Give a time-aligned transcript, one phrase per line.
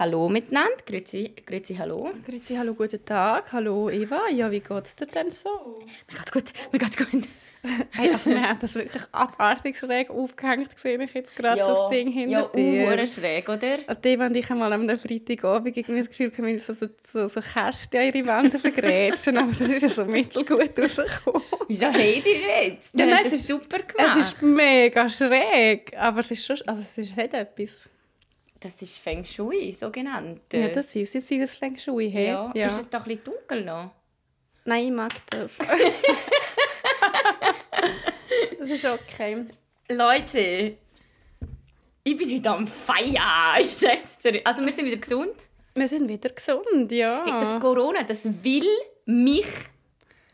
[0.00, 0.82] Hallo miteinander.
[0.86, 2.10] Grüezi, grüezi hallo.
[2.26, 3.52] Grüezi, hallo, guten Tag.
[3.52, 4.30] Hallo Eva.
[4.30, 5.78] Ja, wie geht es dir denn so?
[6.08, 7.08] Mir geht's gut, mir geht's gut.
[7.92, 11.02] Hey, also wir haben das wirklich abartig schräg aufgehängt gesehen.
[11.02, 12.96] Ich jetzt gerade das Ding hinter ja, dir.
[12.96, 13.76] Ja, schräg, oder?
[13.86, 17.40] Und die, wenn ich einmal am Freitagabend irgendwie das Gefühl hatte, so, so, so, so
[17.42, 21.42] Kästchen an ihre Wände vergrätschen, aber das ist ja so mittelgut rausgekommen.
[21.68, 22.94] Wieso hatest du jetzt?
[22.94, 24.16] Du Ja, nein, es ist- super gemacht.
[24.16, 27.90] Es ist mega schräg, aber es ist schon, also es ist nicht etwas.
[28.60, 30.42] Das ist Feng Shui, so genannt.
[30.52, 32.26] Ja, das ist, jetzt das Feng Shui, hey?
[32.26, 32.52] Ja.
[32.52, 33.90] Ist es doch ein bisschen dunkel noch?
[34.66, 35.58] Nein, ich mag das.
[38.58, 39.46] das ist okay.
[39.88, 40.76] Leute,
[42.04, 43.64] ich bin heute am Feiern.
[44.44, 45.34] Also wir sind wieder gesund.
[45.74, 47.24] Wir sind wieder gesund, ja.
[47.40, 48.68] Das Corona, das will
[49.06, 49.46] mich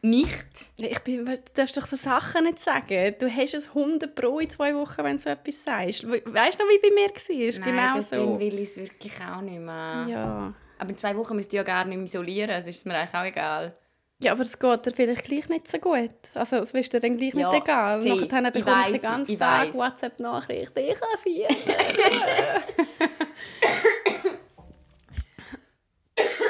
[0.09, 0.46] nicht.
[0.78, 3.14] Ich bin, du darfst doch so Sachen nicht sagen.
[3.19, 6.05] Du hast es 100 Pro in zwei Wochen, wenn du so etwas sagst.
[6.06, 7.64] We- Weißt du noch, wie bei mir war?
[7.64, 8.38] Genau das so.
[8.41, 10.06] will ich es wirklich auch nicht mehr.
[10.09, 10.55] Ja.
[10.78, 13.14] Aber in zwei Wochen müsst ihr ja gar nicht mehr isolieren, also ist mir eigentlich
[13.14, 13.75] auch egal.
[14.19, 16.11] ja, aber es geht dir vielleicht gleich nicht so gut.
[16.34, 18.03] Also es ist dir dann gleich Ja, nicht egal.
[18.03, 18.27] safe.
[18.27, 19.75] Nachher bekommst du den ganzen ich Tag weiss.
[19.75, 20.78] WhatsApp-Nachrichten.
[20.81, 21.48] Ich habe vier.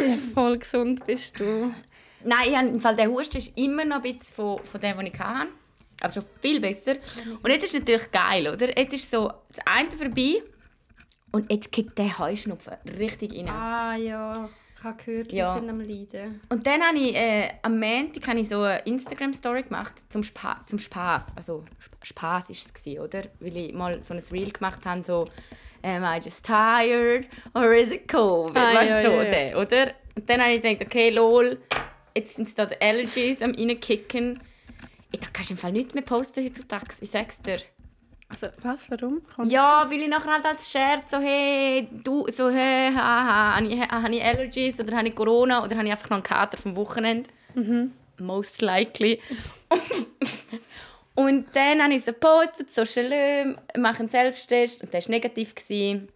[0.01, 1.73] ja, voll gesund bist du.
[2.27, 5.19] Nein, im Fall der Husten ist immer noch ein bisschen von, von dem, was ich
[5.19, 5.49] hatte.
[6.03, 6.97] Aber schon viel besser.
[7.43, 8.77] Und jetzt ist es natürlich geil, oder?
[8.79, 10.43] Jetzt ist so das eine vorbei
[11.33, 13.49] und jetzt kickt der Heuschnupfen richtig rein.
[13.49, 15.53] Ah ja, ich habe gehört, Ja.
[15.55, 16.41] sind am Leiden.
[16.51, 20.61] Und dann habe ich äh, am Montag habe ich so eine Instagram-Story gemacht zum, Spa
[20.67, 21.33] zum Spaß.
[21.35, 23.23] Also Sp- Spaß ist es oder?
[23.41, 25.25] Weil ich mal so ein Reel gemacht habe, so
[25.83, 29.31] «Am I just tired or is it COVID?» Ah, weißt ja, so, ja, ja.
[29.31, 29.93] der, oder?
[30.15, 31.59] Und dann habe ich gedacht, okay, lol,
[32.17, 34.41] jetzt sind da die Allergies am reinkicken.
[35.13, 37.59] Ey, da kannst du im Fall nichts mehr posten heutzutage, ich sag's dir.
[38.29, 39.23] Also, was, warum?
[39.37, 43.67] Kommt Ja, weil ich nachher halt als Scherz so, hey, du, so, hey, haha, habe
[43.69, 46.57] ich, habe ich Allergies oder habe ich Corona oder habe ich einfach noch einen Kater
[46.59, 47.31] vom Wochenende?
[48.19, 49.21] Most likely.
[51.15, 55.55] und dann habe ich so gepostet, so schön, mache einen Selbsttest und der war negativ.
[55.55, 56.09] Gewesen.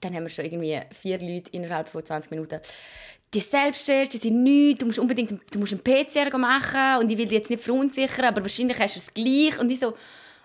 [0.00, 2.60] Dann haben wir schon irgendwie vier Leute innerhalb von 20 Minuten.
[3.34, 7.18] Die Selbsttests, die sind nichts, du musst unbedingt du musst einen PCR machen und ich
[7.18, 9.60] will dich jetzt nicht verunsichern, aber wahrscheinlich hast du es gleich.
[9.60, 9.94] Und ich so,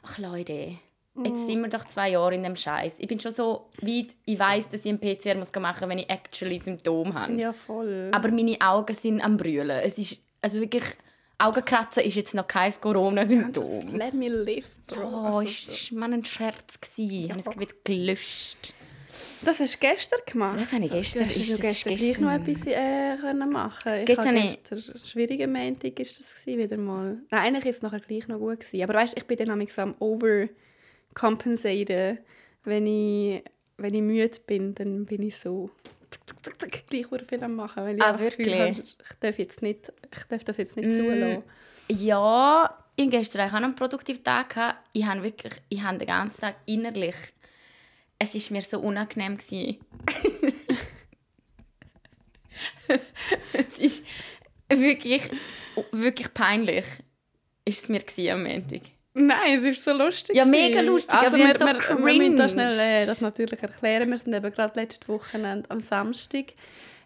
[0.02, 0.78] ach Leute,
[1.24, 2.98] jetzt sind wir doch zwei Jahre in dem Scheiß.
[3.00, 6.00] Ich bin schon so weit, ich weiß, dass ich einen PCR muss machen muss, wenn
[6.00, 7.34] ich actually Symptome habe.
[7.34, 8.10] Ja, voll.
[8.12, 9.70] Aber meine Augen sind am Brüllen.
[9.70, 10.84] Es ist, also wirklich,
[11.38, 13.96] Augenkratzen ist jetzt noch kein Corona-Symptom.
[13.96, 15.38] Let me live, Bro.
[15.38, 16.80] Oh, es war mal ein Scherz.
[16.98, 17.46] Ich habe es
[17.84, 18.76] gelöscht.
[19.46, 20.60] Das hast du gestern gemacht?
[20.60, 22.14] Das habe ich gestern- Du hast ist das gestern, gestern?
[22.14, 26.78] gleich noch etwas äh, können machen ich Gestern gestern, schwierige Montag ist das gewesen, wieder
[26.78, 27.18] mal.
[27.30, 28.84] Nein, eigentlich ist es nachher gleich noch gut gewesen.
[28.84, 32.20] Aber weißt, ich bin dann so am overcompensaten,
[32.64, 33.44] wenn ich,
[33.78, 35.70] wenn ich müde bin, dann bin ich so
[36.90, 38.60] gleich viel am machen, weil ich Ah, wirklich?
[38.60, 40.94] habe, ich darf jetzt nicht, ich darf das jetzt nicht Mm.
[40.96, 41.44] zulassen.
[41.90, 44.50] Ja, ich gestern auch einen produktiven Tag.
[44.50, 44.78] gehabt.
[44.94, 47.16] Ich habe wirklich, ich habe den ganzen Tag innerlich,
[48.24, 49.38] es war mir so unangenehm.
[49.38, 49.78] gewesen.
[53.54, 54.06] es ist
[54.70, 55.24] wirklich,
[55.92, 56.86] wirklich peinlich.
[57.66, 58.82] Ist es mir gewesen am Montag.
[59.14, 60.36] Nein, es ist so lustig.
[60.36, 63.62] Ja, mega lustig, Also aber wir, so wir, wir müssen das schnell äh, das natürlich
[63.62, 64.10] erklären.
[64.10, 66.54] Wir sind eben gerade letzte Wochenende am Samstag.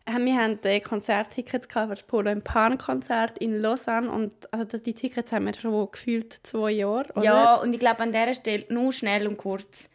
[0.06, 4.78] Äh, Wir hatten äh, Konzerttickets für das Polo and Pan Konzert in Lausanne und also
[4.78, 7.12] die Tickets haben wir schon gefühlt zwei Jahre.
[7.14, 7.26] Oder?
[7.26, 9.90] Ja, und ich glaube an dieser Stelle nur schnell und kurz.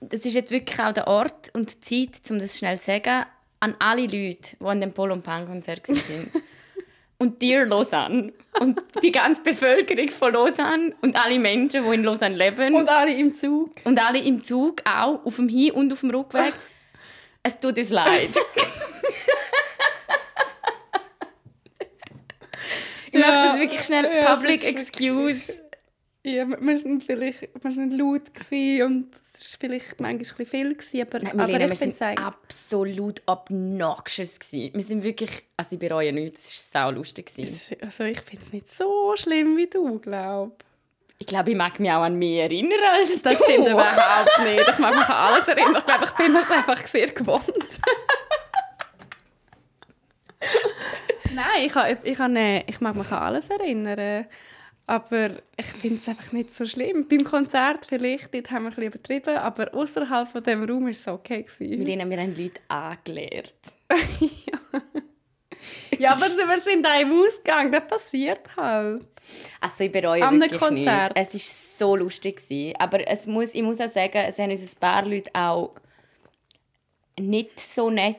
[0.00, 3.24] Das ist jetzt wirklich auch der Ort und die Zeit, um das schnell zu sagen,
[3.60, 6.30] an alle Leute, die an dem Polo und Pan Konzert waren.
[7.18, 8.32] und dir Lausanne.
[8.60, 12.74] Und die ganze Bevölkerung von Lausanne und alle Menschen, die in Lausanne leben.
[12.74, 13.72] Und alle im Zug.
[13.84, 16.52] Und alle im Zug auch, auf dem Hin- und auf dem Rückweg.
[17.42, 18.30] Es tut uns leid.
[23.12, 25.62] ich Ja, möchte das wirklich schnell ja, Public Excuse.
[26.28, 29.06] Ja, wir- sind vielleicht wir sind laut und
[29.38, 33.22] es war vielleicht manchmal ein viel gewesen, aber, Nein, aber Milena, ich wir sind absolut
[33.26, 34.74] obnoxious gewesen.
[34.74, 37.26] Wir sind wirklich, also ich bereue nichts, es war sau lustig.
[37.32, 37.76] gewesen.
[37.80, 40.52] also ich finde es nicht so schlimm wie du, glaube
[41.18, 43.44] Ich glaube, ich mag mich auch an mehr erinnern als Das du.
[43.44, 44.68] stimmt überhaupt nicht.
[44.68, 45.76] Ich mag mich an alles erinnern.
[45.78, 47.44] Ich glaube, ich bin das einfach sehr gewohnt.
[51.34, 54.26] Nein, ich, habe, ich, äh, ich mag mich an alles erinnern.
[54.88, 57.08] Aber ich finde es einfach nicht so schlimm.
[57.08, 60.90] Beim Konzert vielleicht, dort haben wir ein bisschen übertrieben, aber außerhalb von dem Raum war
[60.92, 61.42] es okay.
[61.42, 61.78] gewesen.
[61.78, 63.54] Milena, wir haben Leute angelernt.
[65.98, 69.04] Ja, aber wir sind auch im Ausgang, das passiert halt.
[69.60, 71.16] Also ich bereue einem wirklich Konzert.
[71.16, 71.34] nicht.
[71.34, 72.36] Es war so lustig.
[72.36, 72.74] Gewesen.
[72.78, 75.74] Aber es muss, ich muss auch sagen, es haben uns ein paar Leute auch
[77.18, 78.16] nicht so nett.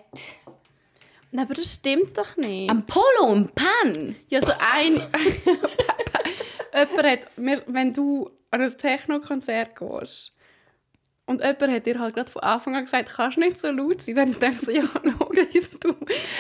[1.32, 2.70] Nein, aber das stimmt doch nicht.
[2.70, 4.16] Am Polo und Pan.
[4.30, 5.02] Ja, so ein...
[6.78, 7.38] jemand hat...
[7.38, 10.32] mir- Wenn du an ein Techno-Konzert gehst
[11.26, 14.16] und jemand hat dir halt gerade von Anfang an gesagt, kannst nicht so laut sein,
[14.16, 15.14] dann denkst du, ja, no,
[15.82, 15.96] du.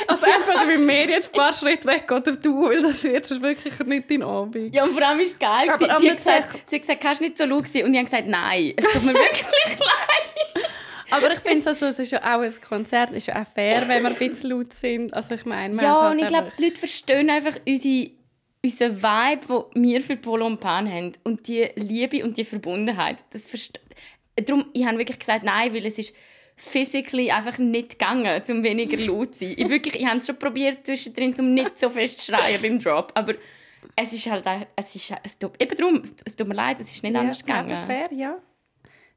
[0.08, 3.42] Also entweder bei mir jetzt ein paar Schritte weg oder du, weil das wird sonst
[3.42, 4.74] wirklich nicht dein Abend.
[4.74, 5.70] Ja, und vor allem ist es geil.
[5.70, 7.84] Aber sie, sie, hat gesagt, sie hat gesagt, kannst du nicht so laut sein?
[7.84, 9.44] Und ich habe gesagt, nein, es tut mir wirklich
[9.80, 10.66] leid.
[11.12, 13.48] Aber ich finde es also, es ist ja auch ein Konzert, es ist ja auch
[13.54, 15.14] fair, wenn wir ein bisschen laut sind.
[15.14, 18.10] Also ich meine, Ja, hat halt und ich glaube, die Leute verstehen einfach unsere,
[18.64, 21.14] unseren Vibe, den wir für Polo und Pan haben.
[21.24, 23.24] Und die Liebe und die Verbundenheit.
[23.32, 23.80] Das verste
[24.36, 26.16] Darum, ich habe wirklich gesagt, nein, weil es ist
[26.56, 29.56] physically einfach nicht gegangen, um weniger laut zu sein.
[29.58, 32.80] Ich, wirklich, ich habe es schon probiert, zwischendrin, um nicht so fest zu schreien beim
[32.80, 33.12] Drop.
[33.16, 33.34] Aber
[33.96, 34.44] es ist halt,
[34.76, 37.46] es ist, es tut, eben darum, es, tut mir leid, es ist nicht anders ja,
[37.46, 37.72] gegangen.
[37.72, 38.38] aber fair, ja.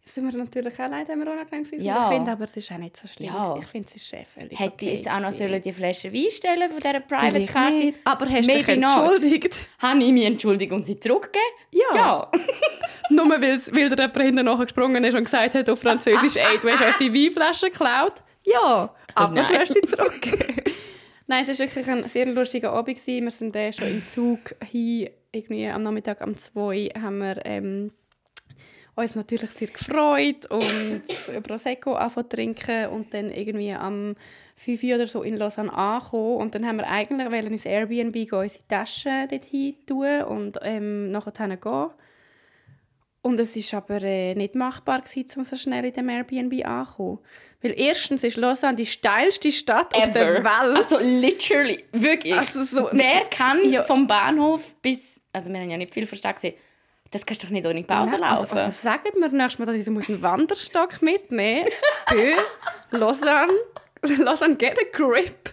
[0.02, 1.82] Jetzt sind wir natürlich auch leid, wenn wir unangenehm sind.
[1.82, 2.04] Ja.
[2.04, 3.28] Ich finde aber, es ist auch nicht so schlimm.
[3.28, 3.56] Ja.
[3.58, 5.38] Ich finde, es ist eh völlig Hätte okay jetzt auch noch gewesen.
[5.38, 7.94] sollen die Flasche Wein stellen von dieser Private-Karte?
[8.04, 9.54] Aber hast du dich entschuldigt?
[9.80, 11.40] Habe ich mich entschuldigt und sie zurückgegeben?
[11.72, 11.94] Ja.
[11.94, 12.30] Ja.
[13.10, 16.68] Nur weil, weil der jemand hinten nachgesprungen ist und gesagt hat auf Französisch, ey, du
[16.70, 18.14] hast uns die Weinflasche geklaut.
[18.44, 19.46] Ja, aber nein.
[19.48, 20.74] du hast sie zurückgegeben.
[21.26, 22.96] Nein, es war wirklich ein sehr lustiger Abend.
[22.96, 23.22] gewesen.
[23.22, 27.92] Wir sind dann schon im Zug hin, irgendwie am Nachmittag um 2 haben wir ähm,
[28.96, 31.02] uns natürlich sehr gefreut und
[31.42, 31.96] Prosecco
[32.28, 34.14] trinken und dann irgendwie am
[34.56, 38.12] 5 Uhr oder so in Lausanne angekommen und dann haben wir eigentlich wollen ins Airbnb
[38.12, 41.86] gehen, unsere Taschen dort hin tun und ähm, nachher gehen.
[43.22, 47.18] Und es war aber äh, nicht machbar, gewesen, um so schnell in dem Airbnb anzukommen.
[47.60, 50.46] Weil erstens ist Lausanne die steilste Stadt auf der Welt.
[50.76, 52.34] Also literally, wirklich.
[52.34, 53.82] Also so- Wer kann Ja.
[53.82, 56.54] vom Bahnhof bis, also wir haben ja nicht viel verstanden gesehen,
[57.10, 58.58] das kannst du doch nicht ohne Pause Ja, also, laufen.
[58.58, 61.66] also sagt mir nächstes Mal, dass ich muss einen Wanderstock mitnehmen
[62.10, 62.98] muss.
[63.00, 63.52] Lausanne.
[64.02, 65.52] Lausanne, get a grip.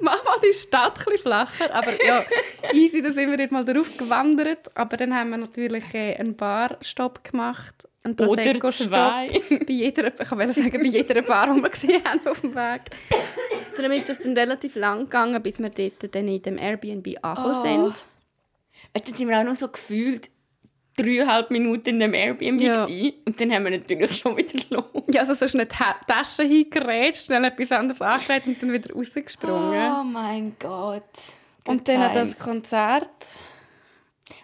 [0.00, 1.72] Mach mal die Stadt ein bisschen flacher.
[1.72, 2.24] Aber ja,
[2.72, 4.68] easy, da sind wir jetzt mal darauf gewandert.
[4.76, 7.88] Aber dann haben wir natürlich äh, einen Barstopp gemacht.
[8.02, 9.28] Einen Oder zwei.
[9.48, 12.80] Bei jeder, ich wollte sagen, bei jeder Bar, die wir gesehen haben auf dem Weg.
[13.76, 17.56] Darum ist das dann relativ lang gegangen, bis wir dort dann in dem Airbnb angekommen
[17.56, 17.62] Oh.
[17.62, 18.04] sind.
[18.94, 20.28] Weißt Dann sind wir auch noch so gefühlt
[20.96, 22.84] dreieinhalb Minuten in dem Airbnb Ja.
[22.84, 23.14] gewesen.
[23.24, 24.84] und dann haben wir natürlich schon wieder los.
[25.08, 28.92] Ja, also so schnell die Ta- Tasche hingerätscht, schnell etwas anderes angelegt und dann wieder
[28.92, 29.92] rausgesprungen.
[30.00, 31.04] Oh mein Gott.
[31.66, 32.38] und Good dann das times.
[32.38, 33.08] Konzert.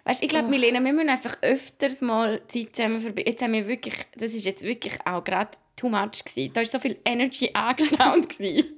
[0.05, 3.27] Weißt, ich glaube, Milena, wir müssen einfach öfters mal Zeit zusammen verbringen.
[3.27, 6.51] Jetzt haben wir wirklich, das ist jetzt wirklich auch gerade too much gewesen.
[6.53, 8.77] Da war so viel Energy angestaut gewesen.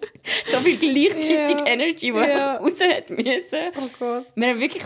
[0.51, 1.29] so viel gleichzeitig
[1.59, 1.65] Ja.
[1.65, 2.21] Energy, die Ja.
[2.21, 3.59] einfach raus hat müssen.
[3.77, 4.25] Oh Gott.
[4.35, 4.83] Wir haben wirklich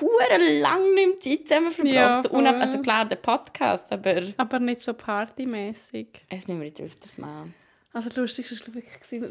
[0.00, 1.94] hure lang nicht mehr Zeit zusammen verbracht.
[1.94, 6.08] Ja, so also klar, der Podcast, aber Aber nicht so partymäßig.
[6.30, 7.54] das müssen wir jetzt öfters machen.
[7.92, 9.22] Also das Lustigste war wirklich,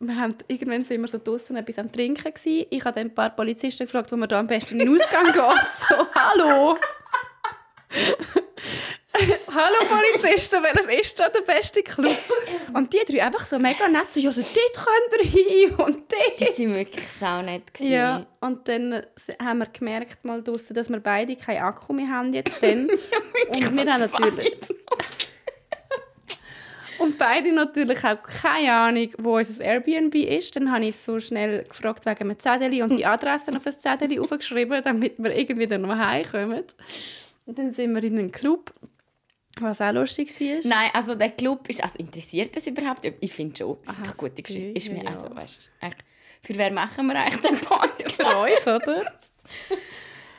[0.00, 2.66] wir haben, irgendwann sind wir so draußen etwas am Trinken gewesen.
[2.70, 5.24] Ich habe dann ein paar Polizisten gefragt, wo man da am besten in den Ausgang
[5.24, 5.36] geht.
[5.88, 6.78] So, hallo!
[9.54, 12.16] Hallo Polizisten, welches ist da der beste Club?
[12.72, 16.10] Und die drei einfach so mega nett, so, ja, so dort könnt ihr hin und
[16.12, 16.54] Die dort.
[16.54, 17.62] sind wirklich saunett.
[17.78, 19.02] Ja, und dann äh,
[19.42, 22.88] haben wir gemerkt mal draussen, dass wir beide keinen Akku mehr haben jetzt dann.
[23.48, 24.56] und wir haben natürlich...
[26.98, 30.54] Und beide natürlich auch keine Ahnung, wo unser Airbnb ist.
[30.54, 34.20] Dann habe ich so schnell gefragt wegen einem Zettel und die Adresse auf das Zettel
[34.20, 36.62] aufgeschrieben, damit wir irgendwie dann noch heimkommen.
[37.46, 38.70] Und dann sind wir in einen Club,
[39.60, 40.60] was auch lustig war.
[40.64, 43.10] Nein, also der Club ist, also interessiert das überhaupt?
[43.20, 44.70] Ich finde schon, es Aha, doch gute Geschichten.
[44.70, 45.10] ja, Ist mir, ja.
[45.10, 45.96] also, weißt, echt,
[46.42, 48.14] für wer machen wir eigentlich den Podcast?
[48.16, 49.04] Für uns, oder?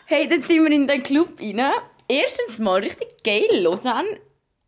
[0.05, 1.71] Hey, dann sind wir in den Club rein.
[2.05, 4.19] Erstens mal richtig geil, Lausanne.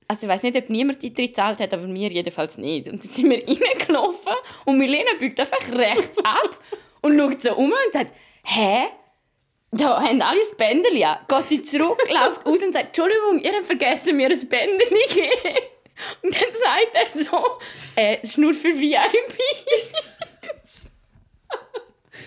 [0.07, 2.87] Also ich weiß nicht, ob niemand die Eintritt gezahlt hat, aber wir jedenfalls nicht.
[2.87, 4.33] Und dann sind wir reingelaufen
[4.63, 6.57] und Milena biegt einfach rechts ab
[7.01, 8.13] und schaut so um und sagt,
[8.45, 8.83] hä?
[9.75, 11.17] Da haben alle das Bändeli an.
[11.27, 15.57] Geht sie zurück, läuft raus und sagt, Entschuldigung, ihr habt vergessen, mir ein Bändeli geben.
[16.21, 17.59] Und dann sagt er so,
[17.95, 19.39] äh, das ist nur für VIP.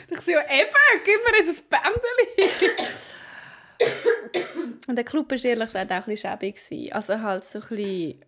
[0.09, 0.71] Ich so, ja eben,
[1.05, 2.87] gib mir jetzt ein Bändeli.
[4.87, 6.95] Und der Club war ehrlich gesagt auch ein bisschen schäbig.
[6.95, 8.25] Also halt so ein bisschen...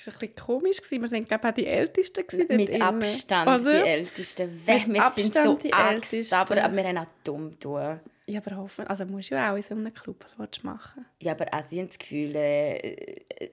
[0.00, 0.76] Also, es war ein bisschen komisch.
[0.82, 1.02] Gewesen.
[1.02, 2.80] Wir waren, glaube ich, auch die Ältesten gewesen Mit.
[2.80, 3.82] Abstand Oder?
[3.82, 4.66] die Ältesten.
[4.66, 4.86] Weg.
[4.86, 6.34] Mit Wir sind so Abstand die Angst, Ältesten.
[6.34, 8.00] aber, aber wir haben auch dumm tun.
[8.26, 8.86] Ja, aber hoffen...
[8.86, 11.04] Also musst du ja auch in so einem Club, was willst du machen?
[11.20, 13.50] Ja, aber auch sie haben das Gefühl, äh, äh,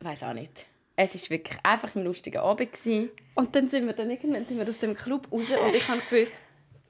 [0.00, 0.66] weiß auch nicht.
[0.94, 2.72] Es war wirklich einfach ein lustiger Abend.
[2.72, 3.10] Gewesen.
[3.34, 6.00] Und dann sind wir dann irgendwann sind wir aus dem Club raus und ich habe
[6.08, 6.42] gewusst,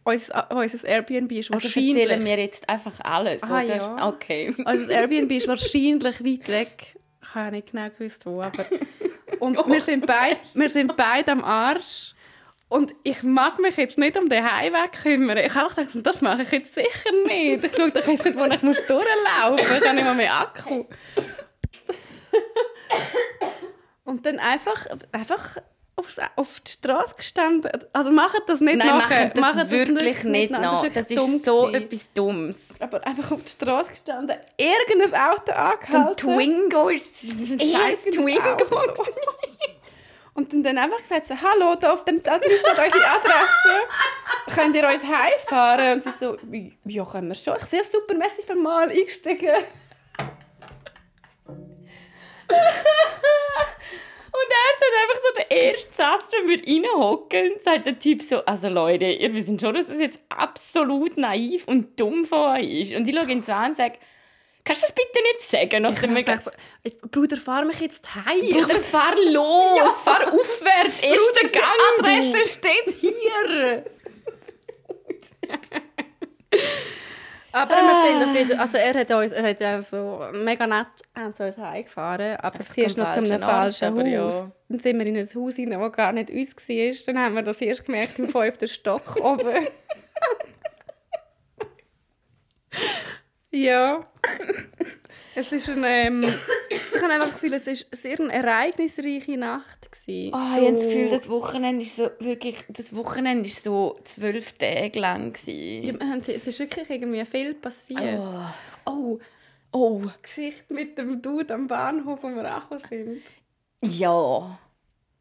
[0.05, 1.97] unser, unser Airbnb ist Also wahrscheinlich...
[1.97, 3.77] erzählen wir jetzt einfach alles, Aha, oder?
[3.77, 4.09] ja.
[4.09, 4.55] Okay.
[4.65, 8.67] Also das Airbnb ist wahrscheinlich weit weg ich habe nicht genau gewusst, wo, aber...
[9.41, 12.15] Und wir sind beide, wir sind beide am Arsch.
[12.69, 15.39] Und ich mag mich jetzt nicht um den Heimweg kümmern.
[15.39, 17.65] Ich habe gedacht, das mache ich jetzt sicher nicht.
[17.65, 19.79] Ich schaue doch jetzt nicht, wo ich muss durchlaufen muss.
[19.79, 20.85] Ich habe nicht mal mehr Akku.
[24.05, 25.57] Und dann einfach, einfach
[25.99, 27.71] aufs, auf die Straße gestanden.
[27.93, 29.31] Also macht das nicht Nein, nachher.
[29.31, 30.61] das Macht wirklich nicht nach.
[30.61, 30.83] nach.
[30.83, 31.75] Das Das ist, so gewesen.
[31.85, 32.69] etwas Dummes.
[32.81, 35.87] Aber einfach auf die Straße gestanden, irgendein Auto angehalten.
[35.93, 38.57] So ein Twingo ist ist ein scheiß Twingo.
[40.35, 43.75] Und dann, dann einfach gesagt, so, hallo, da auf dem Zettel steht eure Adresse.
[44.55, 45.95] Könnt ihr uns heimfahren?
[45.95, 46.37] Und sie so,
[46.85, 47.57] ja, können wir schon.
[47.59, 49.51] Ich sehe super, merci für mal eingestiegen.
[54.31, 58.45] Und er sagt einfach so den ersten Satz, wenn wir reinhocken, sagt der Typ so,
[58.45, 62.93] also Leute, ihr wisst schon, dass das jetzt absolut naiv und dumm von euch ist.
[62.95, 63.95] Und ich schaue ihn so an und sage,
[64.65, 65.83] kannst du das bitte nicht sagen?
[65.83, 66.53] Nach dem Ich dachte
[66.85, 68.51] so, Bruder, fahr mich jetzt heim.
[68.51, 71.65] Bruder, fahr los, fahr aufwärts, erster Gang.
[71.99, 72.09] Die.
[72.09, 73.85] Adresse steht hier.
[77.53, 80.87] Aber wir sind jeden, also er hat uns, er hat ja so mega nett
[81.17, 84.35] haben sie uns heimgefahren, aber Einfach zuerst noch zu einem falschen Ort, Haus.
[84.35, 84.53] ja.
[84.69, 86.95] Dann sind wir in ein Haus rein, das gar nicht uns war.
[87.15, 89.67] Dann haben wir das erst gemerkt im fünften Stock oben.
[93.51, 94.01] ja.
[95.39, 99.37] Es ist ein, ähm, ich habe einfach das Gefühl, es war eine sehr eine ereignisreiche
[99.37, 99.93] Nacht.
[99.93, 100.35] Gewesen.
[100.35, 104.55] Oh, ich habe das Gefühl, das Wochenende ist so, wirklich, das Wochenende ist so zwölf
[104.55, 105.33] Tage lang.
[105.33, 106.01] gewesen.
[106.01, 108.19] Ja, es ist wirklich irgendwie viel passiert.
[108.19, 108.41] Oh.
[108.85, 109.19] Oh,
[109.71, 110.03] oh.
[110.21, 113.23] Geschichte mit dem Dude am Bahnhof, wo wir angekommen sind.
[113.83, 114.59] Ja.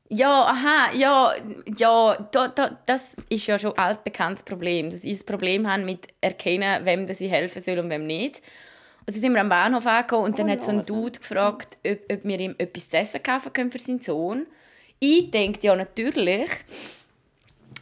[0.10, 1.36] Ja, aha, ja,
[1.78, 5.84] ja, da, da, das ist ja schon ein altbekanntes Problem, dass ich ein Problem habe
[5.84, 8.42] mit erkennen, wem ich helfen soll und wem nicht.
[9.08, 11.78] Dann sind wir am Bahnhof angekommen und dann Oh hat so ein no, Dude gefragt,
[11.88, 14.48] ob, ob wir ihm etwas zu essen kaufen können für seinen Sohn.
[15.00, 16.52] Ich denke, ja, natürlich.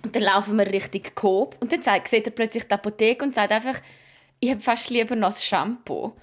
[0.04, 3.34] Und dann laufen wir Richtung Coop und dann zeigt, sieht er plötzlich die Apotheke und
[3.34, 3.82] sagt einfach,
[4.40, 6.14] ich habe fast lieber noch das Shampoo.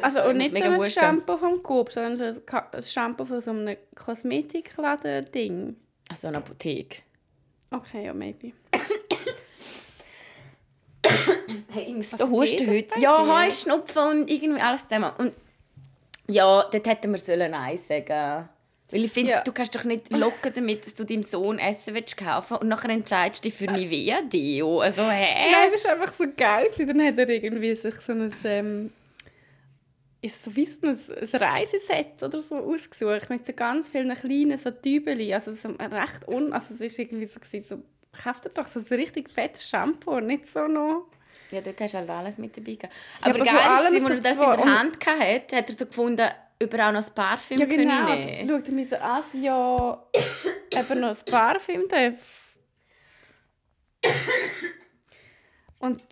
[0.00, 0.98] Also und nicht so ein husten.
[0.98, 2.40] Shampoo vom Coop, sondern so ein
[2.72, 5.76] ein Shampoo von so einem Kosmetikladen-Ding.
[6.08, 7.02] Also eine Apotheke.
[7.70, 8.52] Okay, ja, maybe.
[11.76, 12.88] Hey, Was so husten geht das heute.
[12.94, 13.44] bei Ja?
[13.44, 15.12] Heuschnupfen und irgendwie alles zusammen.
[15.18, 15.34] Und
[16.28, 18.48] ja, dort hätten wir sollen Nein sagen
[18.90, 19.42] Weil ich finde, Ja.
[19.42, 22.90] du kannst doch nicht locken damit, dass du deinem Sohn Essen willst kaufen und nachher
[22.90, 24.80] entscheidest du dich für Nivea-Deo.
[24.80, 25.50] Also, hä?
[25.52, 26.68] Nein, das war einfach so geil.
[26.78, 28.32] Dann hat er irgendwie sich so ein...
[28.44, 28.92] Ähm,
[30.22, 34.56] ist so wie so ein, ein Reiseset oder so ausgesucht mit so ganz vielen kleinen
[34.56, 35.34] so Tübeli.
[35.34, 36.52] Also so recht un...
[36.52, 37.82] Also es ist irgendwie so, gewesen, so
[38.22, 41.06] kauft doch so ein richtig fettes Shampoo und nicht so noch...
[41.50, 42.94] Ja, dort hast du halt alles mit dabei gehabt.
[43.20, 45.86] Ja, Aber, aber geil ist, als er das in der Hand hatte, hat er so
[45.86, 46.28] gefunden,
[46.62, 48.06] ob er auch noch das Parfüm Ja, genau.
[48.06, 50.02] können nehmen schaut er mich so an, ja,
[50.80, 52.14] eben noch ein Parfüm darf.
[55.78, 56.02] Und,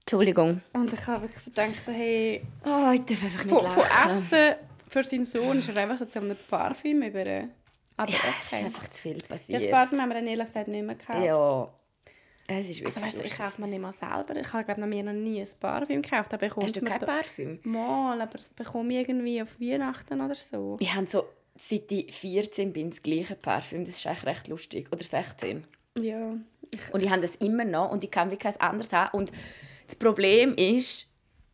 [0.00, 0.60] Entschuldigung.
[0.72, 3.82] und ich habe wirklich so gedacht, so, hey, Oh, ich darf einfach nicht von, von
[3.82, 4.18] lachen.
[4.32, 4.54] Essen
[4.88, 7.44] für seinen Sohn ist er einfach so zu einem Parfüm über.
[7.96, 8.64] Aber Ja, es ist okay.
[8.64, 9.62] einfach zu viel Ja, passiert.
[9.62, 11.24] das Parfüm haben wir dann ehrlich gesagt nicht mehr gekauft.
[11.24, 11.68] Ja.
[12.58, 14.34] Es ist wirklich Also weißt du, ich kaufe mir nicht mal selber.
[14.36, 16.34] Ich habe glaube mir noch nie ein Parfüm gekauft.
[16.34, 17.60] Aber Hast du kein Parfüm?
[17.62, 20.76] Mal, aber das bekomme ich irgendwie auf Weihnachten oder so.
[20.80, 21.24] Ich habe so,
[21.56, 23.84] seit ich 14 bin, das gleiche Parfüm.
[23.84, 24.88] Das ist eigentlich recht lustig.
[24.90, 25.64] Oder 16.
[26.00, 26.36] Ja.
[26.92, 29.16] Und ich habe das immer noch und ich kann wirklich kein anderes haben.
[29.16, 29.30] Und
[29.86, 31.08] das Problem ist,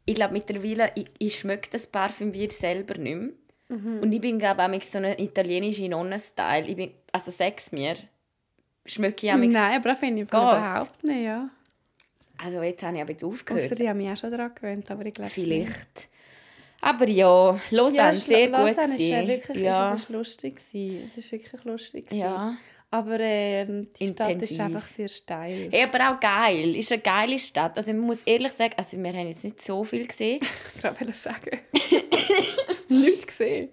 [0.07, 3.31] ich glaube mittlerweile, ich, ich schmecke das Parfüm wie selber nicht mehr.
[3.69, 3.99] Mhm.
[4.01, 6.67] Und ich bin, glaube ich, so eine italienische Nonnen-Style.
[6.67, 7.97] Ich bin, also sag's mir,
[8.87, 11.49] schmecke ich auch Nein, aber das finde ich überhaupt nicht, ja.
[12.39, 13.65] Also jetzt habe ich aber aufgehört.
[13.65, 15.35] Ausser ich habe mich auch schon daran gewöhnt, aber ich glaube nicht.
[15.35, 16.09] Vielleicht.
[16.81, 18.59] Aber ja, Lausanne, sehr gut.
[18.59, 19.29] Lausanne ist ja gewesen.
[19.29, 19.95] wirklich ja.
[19.95, 20.59] es ist lustig.
[20.59, 22.57] Es ist wirklich lustig ja.
[22.91, 24.51] Aber ähm, die Stadt Intensiv.
[24.57, 25.69] ist einfach sehr steil.
[25.71, 26.77] Hey, aber auch geil.
[26.77, 27.77] Ist eine geile Stadt.
[27.77, 30.41] Also man muss ehrlich sagen, also wir haben jetzt nicht so viel gesehen,
[30.77, 31.59] Ich ich sagen.
[33.07, 33.69] Nichts gesehen.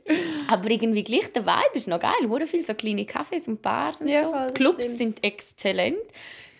[0.47, 2.27] aber irgendwie gleich der Vibe ist noch geil.
[2.27, 4.31] Hure viel so kleine Cafés und Bars und Ja, so.
[4.33, 4.97] voll, Clubs stimmt.
[4.97, 5.97] sind exzellent.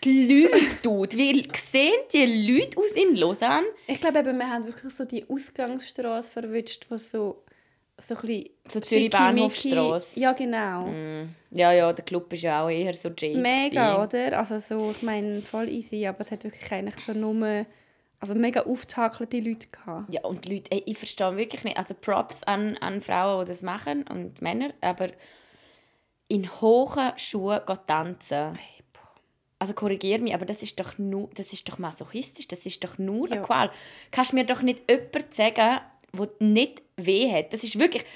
[0.04, 3.66] Die Leute, dude, wie sehen die Leute aus in Lausanne?
[3.86, 7.40] Ich glaube, eben, wir haben wirklich so die Ausgangsstraße verwünscht, die so
[7.96, 10.18] so ein bisschen So Zürich Bahnhofstrasse.
[10.20, 10.88] Ja, genau.
[11.52, 13.38] Ja, ja, der Club ist ja auch eher so Jade.
[13.38, 14.28] Mega, gewesen.
[14.30, 14.38] oder?
[14.40, 17.64] Also so, ich meine, voll easy, aber es hat wirklich eigentlich so nur...
[18.24, 20.10] Also mega aufgetakelte Leute gehabt.
[20.10, 21.76] Ja, und die Leute, ey, ich verstehe wirklich nicht.
[21.76, 25.10] Also Props an, an Frauen, die das machen und Männer, aber
[26.28, 28.58] in hohen Schuhen tanzen.
[29.58, 32.96] Also korrigiere mich, aber das ist doch nur, das ist doch masochistisch, das ist doch
[32.96, 33.42] nur eine Ja.
[33.42, 33.70] Qual.
[34.10, 35.80] Kannst mir doch nicht jemand sagen,
[36.14, 37.52] wo nicht weh hat.
[37.52, 38.06] Das ist wirklich...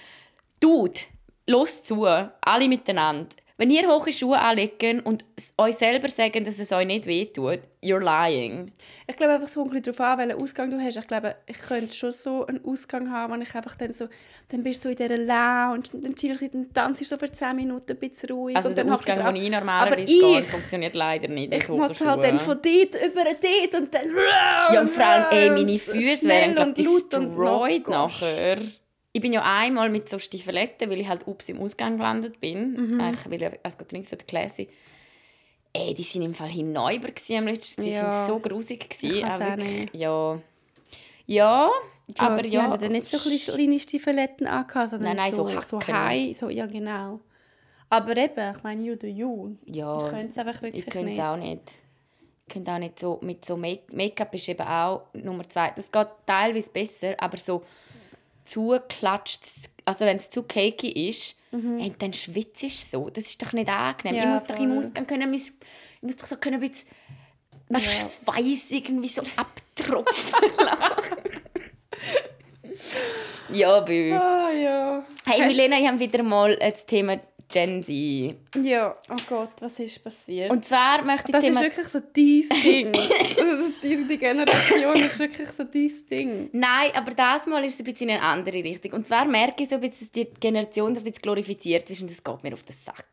[0.58, 1.00] Dude,
[1.46, 3.36] los zu, alle miteinander.
[3.60, 5.24] Wenn ihr hohe Schuhe anlegen und
[5.56, 8.70] euch selber sagen, dass es euch nicht wehtut, you're lying.
[9.08, 10.96] Ich glaube einfach so ein bisschen darauf an, welchen Ausgang du hast.
[10.96, 14.06] Ich glaube, ich könnte schon so einen Ausgang haben, wenn ich einfach dann so,
[14.50, 17.18] dann bist du so in dieser Lounge und dann chillst du, dann tanzt du so
[17.18, 18.56] für 10 Minuten ein bisschen ruhig.
[18.56, 21.68] Also und der dann Ausgang, den ich normalerweise Aber gehe, ich- funktioniert leider nicht Ich
[21.68, 24.04] muss halt dann von dort über dort und dann...
[24.72, 28.22] Ja, und vor allem, ey, meine Füße wären gerade und laut und destroyed gosh.
[28.22, 28.58] nachher.
[29.18, 32.74] Ich bin ja einmal mit so Stiefeletten, weil ich halt ups im Ausgang gelandet bin.
[32.74, 33.00] Mhm.
[33.00, 34.68] Eigentlich, weil ich also trinken der Classy.
[35.72, 37.82] Ey, die sind im Fall hinüber am letzten.
[37.82, 38.12] Die Ja.
[38.12, 39.16] sind so grusig gewesen.
[39.16, 39.88] Ich weiss auch wirklich.
[39.92, 40.38] Ja.
[41.26, 41.68] Ja,
[42.16, 42.62] Ja, aber die ja.
[42.62, 45.94] haben dann nicht so kleine, Stiefeletten angehabt, sondern Nein, nein, so so, so Hacken.
[45.94, 47.18] high, so, ja genau.
[47.90, 49.56] Aber eben, ich meine, you do you.
[49.66, 51.20] Ja, Ich könnte es einfach wirklich ich nicht.
[51.20, 51.62] auch nicht.
[52.46, 55.72] Ich könnte auch nicht so, mit so Make- Make-up ist eben auch Nummer zwei.
[55.74, 57.64] Das geht teilweise besser, aber so
[58.48, 59.42] zugeklatscht,
[59.84, 63.10] also wenn es zu cakey ist, hey, dann schwitzt du so.
[63.10, 64.16] Das ist doch nicht angenehm.
[64.16, 64.28] ich Mhm.
[64.28, 64.78] Ja, muss doch im voll.
[64.78, 65.52] Ausgang können, ich
[66.02, 66.88] muss doch so können, ein bisschen
[67.70, 67.78] ja.
[67.80, 70.50] Schweiß irgendwie so abtropfen
[73.52, 74.12] ja, Bü.
[74.14, 75.06] Ah ja.
[75.26, 77.18] Hey Milena, ich habe wieder mal das Thema
[77.50, 78.36] Gen Z.
[78.62, 80.50] Ja, oh Gott, was ist passiert?
[80.50, 82.94] Und zwar möchte ich das ist wirklich so dein Ding.
[82.94, 86.50] Also die, die Generation ist wirklich so dein Ding.
[86.52, 88.92] Nein, aber das Mal ist es ein bisschen in eine andere Richtung.
[88.92, 92.02] Und zwar merke ich so ein bisschen, dass die Generation so ein bisschen glorifiziert ist
[92.02, 93.06] und das geht mir auf den Sack.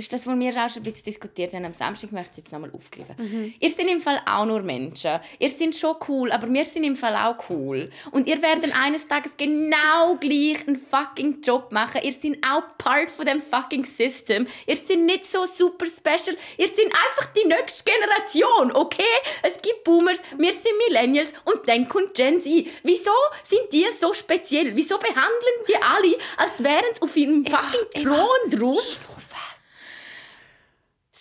[0.00, 2.38] Das ist das, was wir auch schon ein bisschen diskutiert haben am Samstag, möchte ich
[2.38, 3.54] jetzt nochmal aufgreifen.
[3.60, 5.20] Ihr seid im Fall auch nur Menschen.
[5.38, 7.90] Ihr seid schon cool, aber wir sind im Fall auch cool.
[8.10, 12.00] Und ihr werdet eines Tages genau gleich einen fucking Job machen.
[12.02, 14.46] Ihr seid auch Part von dem fucking System.
[14.64, 16.34] Ihr seid nicht so super special.
[16.56, 19.02] Ihr seid einfach die nächste Generation, okay?
[19.42, 22.66] Es gibt Boomers, wir sind Millennials und dann kommt Gen Z.
[22.84, 23.10] Wieso
[23.42, 24.74] sind die so speziell?
[24.74, 28.98] Wieso behandeln die alle, als wären sie auf ihrem fucking Thron drauf?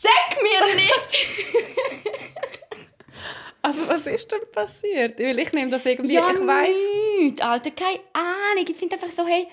[0.02, 1.28] Sag mir nicht!
[3.62, 5.20] Aber was ist denn passiert?
[5.20, 6.70] Weil ich nehme das irgendwie, ja, ich weiss.
[7.20, 8.66] nichts, Alter, keine Ahnung.
[8.66, 9.46] Ich finde einfach so, hey,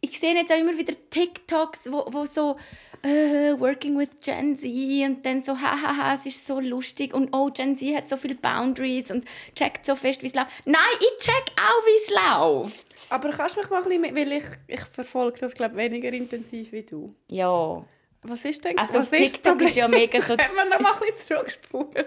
[0.00, 2.56] ich sehe jetzt auch immer wieder TikToks, wo, wo so
[3.02, 4.70] äh, «Working with Gen Z»
[5.04, 8.36] und dann so «Hahaha, es ist so lustig» und «Oh, Gen Z hat so viele
[8.36, 9.24] Boundaries und
[9.56, 10.50] checkt so fest, wie es läuft».
[10.64, 12.86] Nein, ich check auch, wie es läuft.
[13.10, 16.70] Aber kannst du mich mal ein bisschen, weil ich, ich verfolge das glaube weniger intensiv
[16.70, 17.12] wie du.
[17.28, 17.84] Ja.
[18.22, 20.36] Was ist denn Also auf TikTok ist ja mega so...
[20.36, 22.06] Können wir noch mal ein bisschen zurückspulen?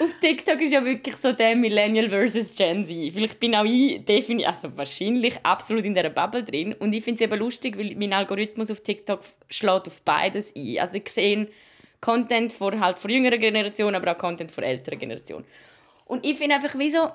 [0.00, 3.12] Auf TikTok ist ja wirklich so der Millennial versus Gen Z.
[3.12, 6.74] Vielleicht bin auch ich definitiv, also wahrscheinlich absolut in dieser Bubble drin.
[6.74, 10.78] Und ich finde es eben lustig, weil mein Algorithmus auf TikTok schlägt auf beides ein.
[10.78, 11.48] Also ich sehe
[12.00, 15.44] Content von, halt von jüngerer Generation, aber auch Content von älterer Generation.
[16.06, 17.10] Und ich finde einfach, wie so,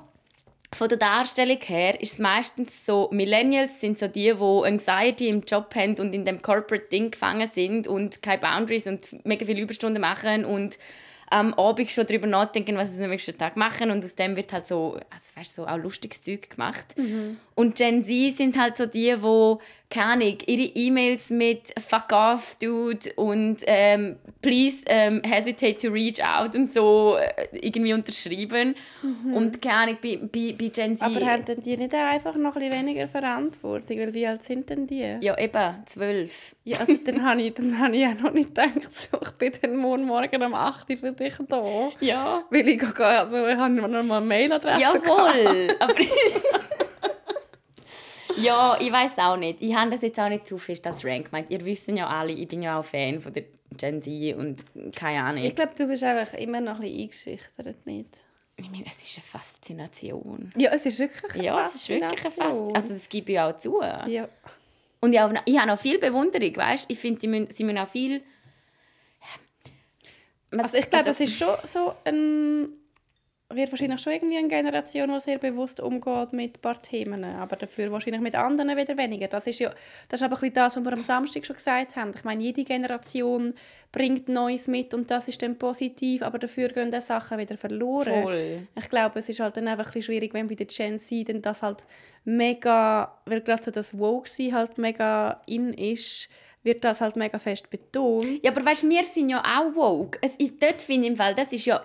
[0.73, 5.41] von der Darstellung her ist es meistens so, Millennials sind so die, die Anxiety im
[5.41, 9.61] Job haben und in dem Corporate Ding gefangen sind und keine Boundaries und mega viele
[9.61, 10.77] Überstunden machen und
[11.27, 14.51] am Abend schon darüber nachdenken, was sie am nächsten Tag machen und aus dem wird
[14.53, 16.93] halt so, also weißt, so auch lustiges Zeug gemacht.
[17.55, 19.57] Und Gen Z sind halt so die, die,
[19.89, 26.21] keine Ahnung, ihre E-Mails mit «fuck off, dude» und ähm, «please ähm, hesitate to reach
[26.21, 28.75] out» und so äh, irgendwie unterschreiben.
[29.33, 31.01] Und keine Ahnung, bei, bei, bei Gen Z...
[31.01, 33.99] Aber haben denn die nicht einfach noch ein bisschen weniger Verantwortung?
[33.99, 35.17] Weil wie alt sind denn die?
[35.21, 36.57] ja, eben, zwölf.
[36.65, 38.73] Ja, also dann habe ich, dann habe ich auch noch nicht gedacht,
[39.11, 41.89] so, ich bin dann morgen, morgen um 8 Uhr für dich da.
[42.01, 42.43] Ja.
[42.49, 44.81] Weil ich, also, ich habe noch mal eine Mailadresse.
[44.81, 45.75] Jawohl!
[45.79, 45.95] Aber
[48.37, 49.61] ja, ich weiß auch nicht.
[49.61, 51.49] Ich habe das jetzt auch nicht zu fest als Rank gemeint.
[51.49, 53.43] Ihr wisst ja alle, ich bin ja auch Fan von der
[53.77, 54.63] Gen Z und
[54.95, 55.43] keine Ahnung.
[55.43, 58.09] Ich glaube, du bist einfach immer noch ein bisschen eingeschüchtert, nicht?
[58.57, 60.51] Ich meine, es ist eine Faszination.
[60.57, 62.75] Ja, es ist wirklich eine Ja, es ist wirklich eine Faszination.
[62.75, 63.81] Also das gebe ich auch zu.
[64.07, 64.29] Ja.
[65.01, 66.85] Und ich habe, ich habe auch viel Bewunderung, weißt?
[66.89, 68.23] Ich finde, müssen, sie müssen auch viel...
[70.57, 72.69] Also ich glaube, also- es ist schon so ein...
[73.53, 77.55] wird wahrscheinlich schon irgendwie eine Generation, die sehr bewusst umgeht mit ein paar Themen, aber
[77.55, 79.27] dafür wahrscheinlich mit anderen wieder weniger.
[79.27, 79.71] Das ist ja
[80.09, 82.11] das ist aber ein bisschen das, was wir am Samstag schon gesagt haben.
[82.15, 83.53] Ich meine, jede Generation
[83.91, 88.23] bringt Neues mit und das ist dann positiv, aber dafür gehen dann Sachen wieder verloren.
[88.23, 88.67] Voll.
[88.75, 91.29] Ich glaube, es ist halt dann einfach ein bisschen schwierig, wenn bei der Gen Z
[91.29, 91.85] dann das halt
[92.23, 96.29] mega, weil gerade so das Woke sein halt mega in ist,
[96.63, 98.43] wird das halt mega fest betont.
[98.43, 100.17] Ja, aber weißt, wir sind ja auch woke.
[100.23, 101.83] Es, dort finde ich im Fall, das ist ja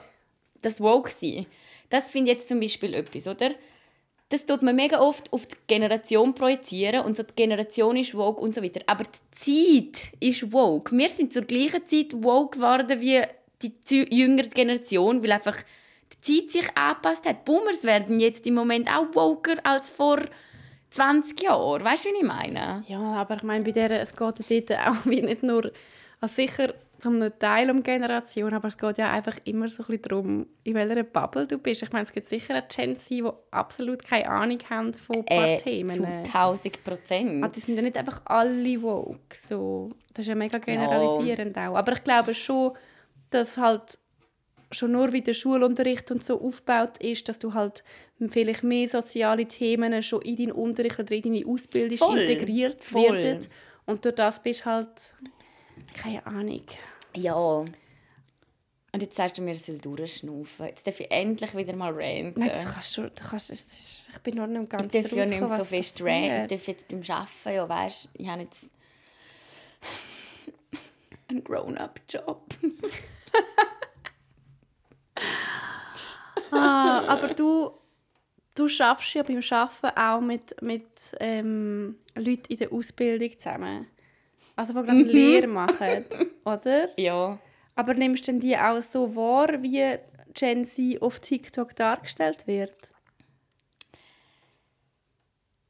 [0.63, 1.47] das woke sein.
[1.89, 3.51] Das finde ich jetzt zum Beispiel etwas, oder?
[4.29, 8.41] Das tut man mega oft auf die Generation projizieren und so die Generation ist woke
[8.41, 8.81] und so weiter.
[8.87, 10.97] Aber die Zeit ist woke.
[10.97, 13.23] Wir sind zur gleichen Zeit woke geworden wie
[13.63, 15.57] die jüngere Generation, weil einfach
[16.13, 17.45] die Zeit sich angepasst hat.
[17.45, 20.21] Boomers werden jetzt im Moment auch woker als vor
[20.91, 21.85] 20 Jahren.
[21.85, 22.85] Weißt du, wie ich meine?
[22.87, 25.73] Ja, aber ich meine, bei der, es geht dort auch wie nicht nur,
[26.21, 29.87] also sicher zum einem Teil um Generation, aber es geht ja einfach immer so ein
[29.87, 31.83] bisschen darum, in welcher Bubble du bist.
[31.83, 35.25] Ich meine, es gibt sicher auch Gen Z, die absolut keine Ahnung haben von ein
[35.25, 35.91] paar Äh, Themen.
[35.95, 37.45] zu 1000 Prozent.
[37.45, 39.19] Ah, die sind ja nicht einfach alle woke.
[39.35, 41.75] So, das ist ja mega generalisierend auch.
[41.77, 42.73] Aber ich glaube schon,
[43.31, 43.99] dass halt
[44.73, 47.83] schon nur wie der Schulunterricht und so aufgebaut ist, dass du halt
[48.29, 52.19] vielleicht mehr soziale Themen schon in deinen Unterricht oder in deine Ausbildung Voll.
[52.21, 53.15] integriert Voll.
[53.15, 53.47] werden.
[53.87, 55.15] Und durch das bist halt
[55.95, 56.65] keine Ahnung.
[57.15, 57.65] Ja.
[58.93, 60.67] Und jetzt sagst du mir, ich soll durchschnaufen.
[60.67, 62.41] Jetzt darf ich endlich wieder mal ranten.
[62.41, 65.27] Nein, das kannst du, du kannst, ist, ich bin noch nicht ganz ich darf ja
[65.27, 66.43] nicht mehr so fest ranten.
[66.43, 68.69] Ich darf jetzt beim Arbeiten, ja, weißt ich habe jetzt
[71.29, 72.43] einen Grown-up-Job.
[76.53, 77.71] Ah, aber du,
[78.57, 80.87] du schaffst ja beim Arbeiten auch mit, mit
[81.21, 83.87] ähm, Leuten in der Ausbildung zusammen.
[84.61, 85.09] Also die gerade Mhm.
[85.09, 86.05] Lehre machen,
[86.45, 86.91] oder?
[86.99, 87.39] Ja.
[87.77, 89.97] Aber nimmst du denn die auch so wahr, wie
[90.35, 92.93] Gen Z auf TikTok dargestellt wird?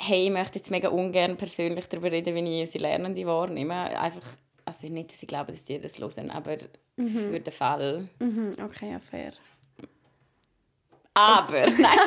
[0.03, 3.75] Hey, ich möchte jetzt mega ungern persönlich darüber reden, wie ich unsere Lernende wahrnehme.
[3.97, 4.27] Einfach,
[4.65, 6.57] also nicht, dass ich glaube, dass die das hören, aber
[6.97, 8.09] für den Fall.
[8.19, 9.35] Mhm, okay, ja, fair.
[11.15, 11.99] Aber, nein,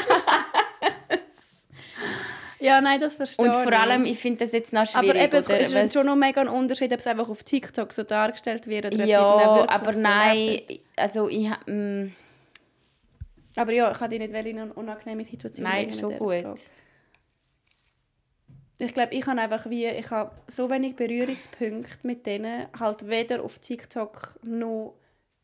[2.63, 3.77] Ja, nein, das verstehe Und vor ich.
[3.77, 5.09] allem, ich finde das jetzt noch schwierig.
[5.09, 7.91] aber eben, es ist Was- schon noch mega ein Unterschied, ob es einfach auf TikTok
[7.91, 10.79] so dargestellt wird oder Ja, aber so nein, leben.
[10.95, 12.13] also ich ha- mm,
[13.57, 16.41] Aber ja, ich kann dich nicht in eine unangenehme Situation nein, schon gut.
[16.43, 16.59] Frage.
[18.79, 23.43] Ich glaube, ich habe einfach wie, ich habe so wenig Berührungspunkte mit denen, halt weder
[23.43, 24.95] auf TikTok noch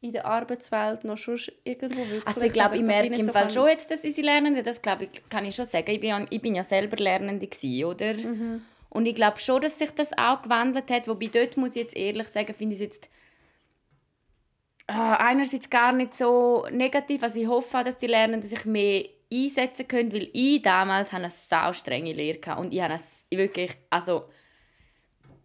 [0.01, 2.27] in der Arbeitswelt noch schon irgendwo wirklich.
[2.27, 5.05] Also ich glaube, dass ich merke im Fall schon jetzt, dass unsere Lernenden, das glaube
[5.05, 5.91] ich, kann ich schon sagen.
[5.91, 8.13] Ich bin ja, ich bin ja selber Lernende gewesen, oder?
[8.13, 8.62] Mhm.
[8.89, 11.07] Und ich glaube schon, dass sich das auch gewandelt hat.
[11.07, 13.09] Wobei dort muss ich jetzt ehrlich sagen, finde ich es jetzt
[14.88, 17.21] ah, einerseits gar nicht so negativ.
[17.21, 21.29] Also ich hoffe auch, dass die Lernenden sich mehr einsetzen können, weil ich damals eine
[21.29, 22.62] sau strenge Lehre hatte.
[22.62, 24.25] und ich habe wirklich, also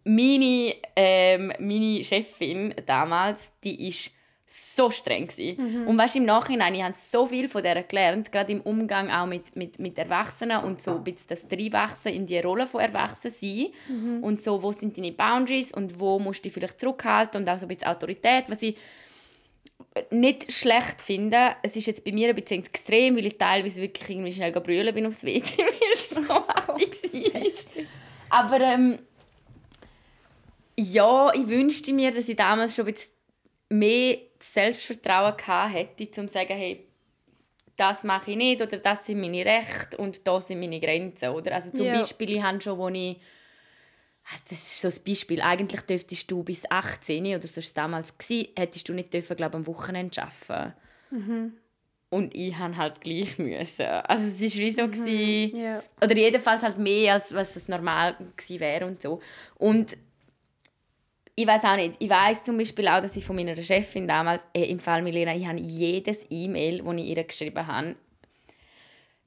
[0.05, 4.11] meine, ähm, meine Chefin damals, die ist
[4.45, 5.87] so streng gewesen.
[5.87, 9.25] Und weißt, im Nachhinein, ich habe so viel von der gelernt, gerade im Umgang auch
[9.25, 13.33] mit, mit, mit Erwachsenen und so ein bisschen das Reinwachsen in die Rolle von Erwachsenen
[13.33, 17.49] sein und so, wo sind deine Boundaries und wo musst du dich vielleicht zurückhalten und
[17.49, 18.77] auch so ein bisschen Autorität, was ich
[20.11, 21.55] nicht schlecht finde.
[21.63, 24.93] Es ist jetzt bei mir ein bisschen extrem, weil ich teilweise wirklich irgendwie schnell brüllen
[24.93, 26.21] bin aufs WC, weil es so
[26.77, 27.83] hässlich war.
[28.29, 28.99] Aber ähm,
[30.77, 33.15] ja, ich wünschte mir, dass ich damals schon ein bisschen
[33.69, 34.17] mehr
[34.53, 36.85] Selbstvertrauen gehabt hätte, um zu sagen, hey,
[37.75, 41.29] das mache ich nicht oder das sind meine Rechte und das sind meine Grenzen.
[41.29, 41.53] Oder?
[41.55, 41.97] Also zum Ja.
[41.99, 43.17] Beispiel, ich habe schon, wo ich
[44.31, 45.39] also das ist so ein Beispiel.
[45.41, 49.37] Eigentlich dürftest du bis 18 oder so war es damals gewesen, hättest du nicht dürfen,
[49.37, 50.73] glaube am Wochenende arbeiten.
[52.09, 53.85] Und ich han halt gleich müssen.
[53.85, 55.83] Also es ist wie so gewesen, Ja.
[56.01, 59.21] oder jedenfalls halt mehr als was es normal gewesen wäre und so.
[59.55, 59.95] Und
[61.35, 61.95] ich weiß auch nicht.
[61.99, 65.35] Ich weiß zum Beispiel auch, dass ich von meiner Chefin damals äh, im Fall Milena,
[65.35, 67.95] ich habe jedes E-Mail, das ich ihr geschrieben habe,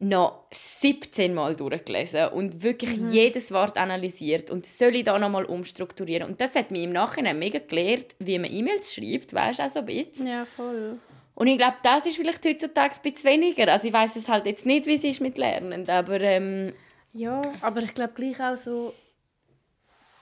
[0.00, 6.28] noch 17 Mal durchgelesen und wirklich jedes Wort analysiert und soll ich da nochmal umstrukturieren.
[6.28, 9.70] Und das hat mich im Nachhinein mega gelernt, wie man E-Mails schreibt, weißt du, auch
[9.70, 10.26] so ein bisschen.
[10.26, 10.98] ja, voll.
[11.34, 13.70] Und ich glaube, das ist vielleicht heutzutage ein bisschen weniger.
[13.70, 16.72] Also ich weiß es halt jetzt nicht, wie es ist mit Lernen, aber ähm,
[17.12, 18.92] Ja, aber ich glaube gleich auch so.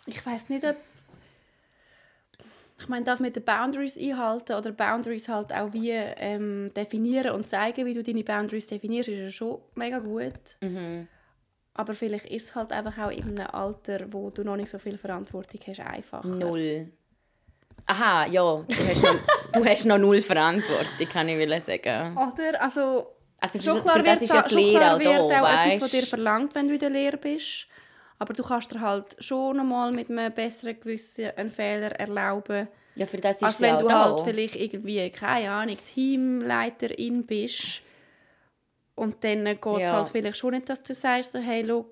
[0.07, 0.77] Ich weiß nicht, ob.
[2.78, 7.48] Ich meine, das mit den Boundaries einhalten oder Boundaries halt auch wie ähm, definieren und
[7.48, 10.56] zeigen, wie du deine Boundaries definierst, ist ja schon mega gut.
[11.74, 14.78] Aber vielleicht ist es halt einfach auch in einem Alter, wo du noch nicht so
[14.78, 16.28] viel Verantwortung hast, einfacher.
[16.28, 16.90] null.
[17.86, 19.14] Aha, ja, du hast noch,
[19.52, 22.16] du hast noch null Verantwortung, kann ich will sagen.
[22.16, 22.60] Oder?
[22.60, 23.06] Also,
[23.38, 25.66] Also schon für, klar für das wird, ist ja die schon Lehre auch da, auch
[25.66, 27.66] etwas von dir verlangt, wenn du in der Lehre bist.
[28.18, 32.68] Aber du kannst dir halt schon nochmal mit einem besseren Gewissen einen Fehler erlauben.
[32.94, 34.05] Ja, für das ist Als wenn du da.
[34.07, 37.83] halt vielleicht irgendwie, keine Ahnung, Teamleiterin bist.
[38.94, 39.92] Und dann geht es Ja.
[39.92, 41.90] halt vielleicht schon nicht, dass du sagst, so, hey, schau,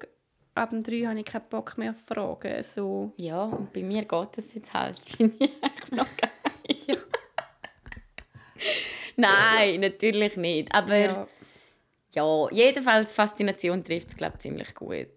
[0.55, 2.63] ab dem 3 habe ich keinen Bock mehr auf Fragen.
[2.63, 3.13] So.
[3.19, 4.99] Ja, und bei mir geht das jetzt halt.
[5.17, 6.31] Finde ich echt noch geil.
[6.87, 6.95] Ja.
[9.17, 10.75] Nein, natürlich nicht.
[10.75, 11.27] Aber ja,
[12.15, 12.49] Ja.
[12.51, 15.09] jedenfalls Faszination trifft es, glaube ich, ziemlich gut.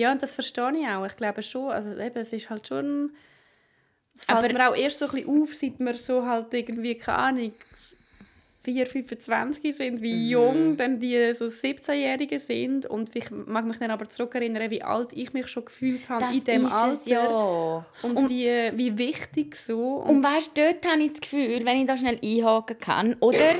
[0.00, 1.06] Ja, und das verstehe ich auch.
[1.06, 3.10] Ich glaube schon, also eben, es ist halt schon...
[4.16, 6.94] Es fällt Aber- mir auch erst so ein bisschen auf, seit man so halt irgendwie,
[6.96, 7.52] keine Ahnung,
[8.62, 13.90] 4, 25 sind, wie jung dann die so 17-Jährigen sind und ich mag mich dann
[13.90, 17.06] aber zurückerinnern, wie alt ich mich schon gefühlt habe Das in dem ist Alter es
[17.06, 17.86] ja.
[18.02, 19.80] und, Und- wie, wie wichtig so.
[20.06, 23.38] Und weißt du, dort habe ich das Gefühl, wenn ich da schnell einhaken kann, oder?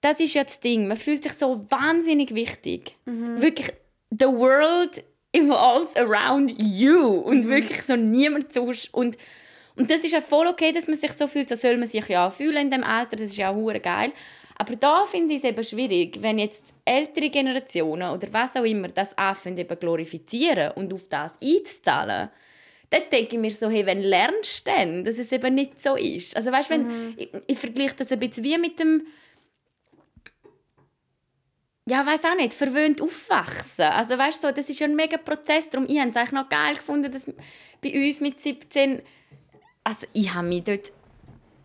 [0.00, 0.86] Das ist ja das Ding.
[0.86, 2.96] Man fühlt sich so wahnsinnig wichtig.
[3.04, 3.72] Wirklich,
[4.10, 5.02] the world
[5.44, 7.06] evolves around you.
[7.06, 8.92] Und wirklich so niemand sonst.
[8.92, 9.16] Und,
[9.76, 11.48] und das ist ja voll okay, dass man sich so fühlt.
[11.48, 13.16] So soll man sich ja auch fühlen in dem Alter.
[13.16, 14.12] Das ist ja auch geil.
[14.56, 18.88] Aber da finde ich es eben schwierig, wenn jetzt ältere Generationen oder was auch immer
[18.88, 22.30] das anfangen, eben glorifizieren und auf das einzuzahlen
[22.90, 25.96] dann denke ich mir so, hey, wenn lernst du denn, dass es eben nicht so
[25.96, 26.36] ist?
[26.36, 29.06] Also weißt, wenn, ich, ich vergleiche das ein bisschen wie mit dem
[31.88, 33.84] ja, weiß auch nicht, verwöhnt aufwachsen.
[33.84, 35.70] Also weißt du, so, das ist ja ein mega Prozess.
[35.70, 37.26] Darum, ich habe es eigentlich noch geil gefunden, dass
[37.80, 39.02] bei uns mit 17,
[39.84, 40.92] also ich habe mich dort,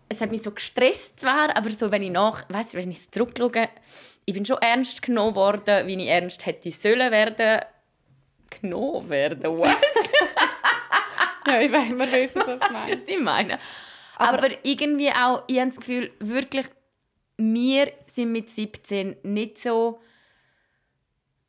[0.10, 3.70] es hat mich so gestresst zwar, aber so, wenn ich nach, weißt, wenn ich zurückschaue,
[4.26, 7.62] ich bin schon ernst genommen worden, wie ich ernst hätte sollen werden.
[8.62, 9.68] Genommen werden, what?
[11.48, 13.04] ja, ich weiß, wir wissen, was du meinst.
[13.04, 13.60] was ich meine.
[14.16, 16.68] Aber, irgendwie auch, ich habe das Gefühl, wirklich,
[17.38, 20.00] wir sind mit 17 nicht so.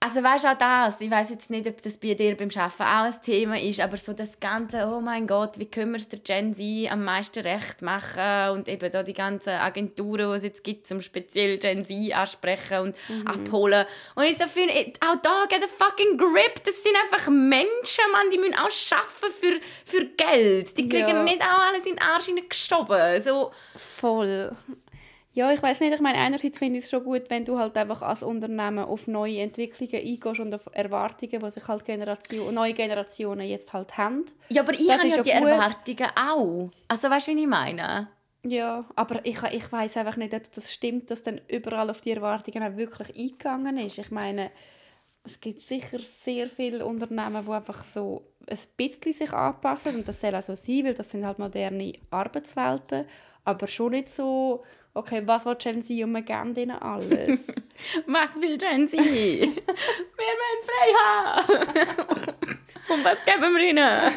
[0.04, 2.82] Also weißt du auch das, ich weiß jetzt nicht, ob das bei dir beim Arbeiten
[2.82, 6.10] auch ein Thema ist, aber so das ganze, oh mein Gott, wie können wir es
[6.10, 10.42] der Gen Z am meisten recht machen und eben da die ganzen Agenturen, die es
[10.42, 13.86] jetzt gibt, zum speziell Gen Z ansprechen und abholen.
[14.14, 18.30] Und ich so finde, auch da geht ein fucking Grip, das sind einfach Menschen, Mann,
[18.30, 20.76] die müssen auch arbeiten für, für Geld.
[20.76, 21.22] Die kriegen Ja.
[21.22, 23.22] nicht auch alles in den Arsch geschoben.
[23.22, 24.54] So, Voll.
[25.34, 27.76] Ja, ich weiß nicht, ich meine, einerseits finde ich es schon gut, wenn du halt
[27.76, 32.72] einfach als Unternehmen auf neue Entwicklungen eingehst und auf Erwartungen, die sich halt Generation, neue
[32.72, 34.24] Generationen jetzt halt haben.
[34.48, 35.48] Ja, aber ich Das habe ja die gut.
[35.48, 36.70] Erwartungen auch.
[36.86, 38.08] Also weißt du, wie ich meine?
[38.46, 42.12] Ja, aber ich, ich weiß einfach nicht, ob das stimmt, dass dann überall auf die
[42.12, 43.98] Erwartungen auch wirklich eingegangen ist.
[43.98, 44.52] Ich meine,
[45.24, 50.20] es gibt sicher sehr viele Unternehmen, die einfach so ein bisschen sich anpassen und das
[50.20, 53.06] soll auch so sein, weil das sind halt moderne Arbeitswelten,
[53.44, 54.62] aber schon nicht so,
[54.94, 57.48] okay, was will Gen Z und wir geben ihnen alles.
[58.06, 58.98] Was will Gen Z?
[59.00, 59.48] wir
[60.16, 62.34] wollen frei haben.
[62.88, 64.12] Und was geben wir ihnen?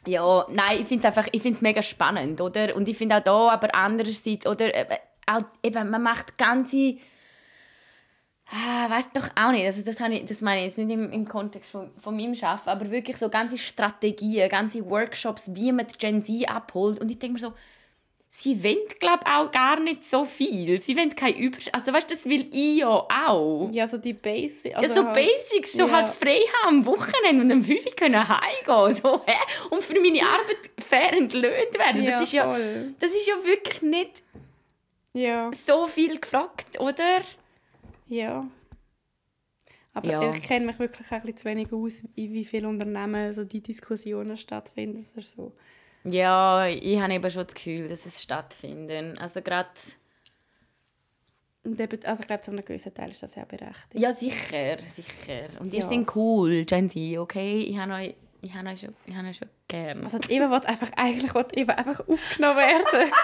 [0.06, 2.76] ja, nein, ich finde es einfach, ich finde es mega spannend, oder?
[2.76, 6.96] Und ich finde auch da, aber andererseits, oder, äh, auch, eben, man macht ganze,
[8.50, 11.10] ah, weiß doch auch nicht, also das, habe ich, das meine ich jetzt nicht im,
[11.10, 15.86] im Kontext von, von meinem Arbeiten, aber wirklich so ganze Strategien, ganze Workshops, wie man
[15.86, 17.54] die Gen Z abholt und ich denke mir so,
[18.30, 20.80] sie wollen, glaube auch gar nicht so viel.
[20.80, 21.56] Sie wollen kein Über...
[21.72, 23.70] Also weißt du, das will ich ja auch.
[23.72, 24.74] ja, so die Basics.
[24.80, 25.92] ja, so Basics, so ja.
[25.92, 28.94] halt frei haben am Wochenende und am 5 Uhr können heimgehen.
[28.96, 29.36] So, hä?
[29.70, 32.02] Und für meine Arbeit fair entlöhnt werden.
[32.02, 32.94] Ja, das, ist ja, voll.
[33.00, 34.22] das ist ja wirklich nicht
[35.14, 37.22] Ja, so viel gefragt, oder?
[38.08, 38.46] ja.
[39.94, 40.30] Aber Ja.
[40.30, 43.60] ich kenne mich wirklich ein bisschen zu wenig aus, in wie viele Unternehmen so die
[43.60, 45.52] Diskussionen stattfinden oder so.
[46.10, 49.18] Ja, ich habe eben schon das Gefühl, dass es stattfindet.
[49.20, 49.68] Also gerade...
[51.64, 53.94] Und eben, also ich glaube, zu einem gewissen Teil ist das ja berechtigt.
[53.94, 55.48] Ja, sicher, sicher.
[55.60, 55.86] Und ihr Ja.
[55.86, 57.58] seid cool, Gen Z, okay?
[57.60, 60.04] Ich habe euch, ich habe euch, schon, ich habe euch schon gern.
[60.04, 63.12] Also die Eva will einfach, eigentlich will Eva einfach aufgenommen werden.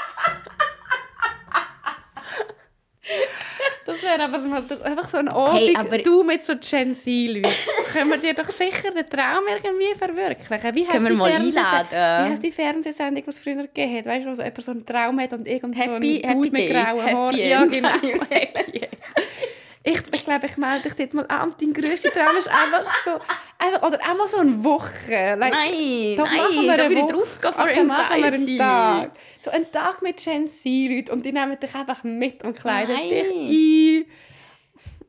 [3.87, 4.37] Das wäre aber
[4.85, 7.49] einfach so ein Abend, Hey, aber- du mit so Gen Z-Leuten.
[7.93, 10.75] Können wir dir doch sicher den Traum irgendwie verwirklichen.
[10.75, 11.89] Wie Können wir mal einladen?
[11.91, 14.07] Wie heißt die Fernsehsendung, die es früher gegeben hat?
[14.07, 16.71] Weißt du, wo so jemand so einen Traum hat und irgend so ein Dude mit
[16.71, 17.37] grauen Haaren.
[17.39, 17.91] Ja, genau.
[19.87, 21.51] Ich, ich glaube, ich melde dich dort mal an.
[21.51, 23.11] und Dein grösster Traum ist einfach so...
[23.59, 25.37] Einfach, oder einmal so eine Woche.
[25.39, 28.59] Like, Nein, Doch, nein, machen wir da würde ich draufgehen vor Okay, machen wir einen.
[28.59, 29.11] Tag.
[29.45, 33.11] So einen Tag mit Gen Z-Leuten und die nehmen dich einfach mit und kleiden Nein.
[33.11, 34.07] dich ein.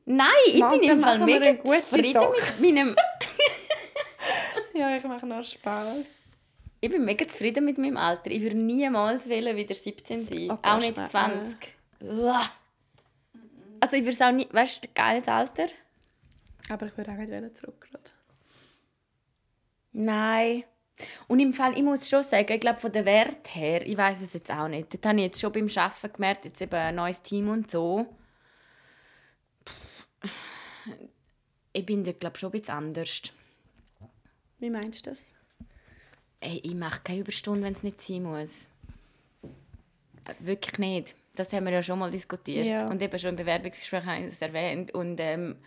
[0.07, 2.53] Nein, ich Mann, bin im Fall mega zufrieden Tochter.
[2.59, 2.95] mit meinem...
[4.73, 6.03] Ja, ich mache noch Spaß.
[6.81, 8.29] Ich bin mega zufrieden mit meinem Alter.
[8.29, 10.51] Ich würde niemals wollen wieder 17 sein.
[10.51, 11.09] Oh, auch nicht nein.
[11.09, 11.75] 20.
[12.01, 12.43] Uah.
[13.79, 14.53] Also ich würde es auch nicht...
[14.53, 15.67] Weißt du, geiles Alter?
[16.69, 17.87] Aber ich würde auch nicht zurück.
[19.93, 20.65] Nein.
[21.27, 24.21] Und im Fall, ich muss schon sagen, ich glaube von der Wert her, ich weiß
[24.21, 24.93] es jetzt auch nicht.
[24.93, 28.05] Das habe ich jetzt schon beim Arbeiten gemerkt, jetzt eben ein neues Team und so.
[31.73, 33.21] Ich bin da glaube schon ein bisschen anders.
[34.59, 35.33] Wie meinst du das?
[36.39, 38.69] Ey, ich mache keine Überstunde, wenn es nicht sein muss.
[40.39, 41.15] Wirklich nicht.
[41.35, 42.67] Das haben wir ja schon mal diskutiert.
[42.67, 42.87] Ja.
[42.87, 44.91] Und eben schon im Bewerbungsgespräch habe ich das erwähnt.
[44.91, 45.57] Und ähm,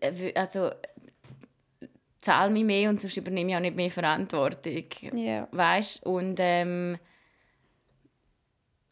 [0.00, 0.70] äh, also
[2.20, 4.84] zahl mich mehr und sonst übernehme ich auch nicht mehr Verantwortung.
[5.14, 5.48] Ja.
[5.52, 6.98] Weißt Und ähm,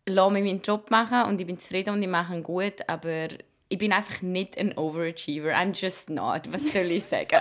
[0.06, 3.28] lasse mich meinen Job machen und ich bin zufrieden und ich mache ihn gut, aber
[3.68, 5.50] ich bin einfach nicht ein Overachiever.
[5.50, 6.52] I'm just not.
[6.52, 7.40] Was soll ich sagen?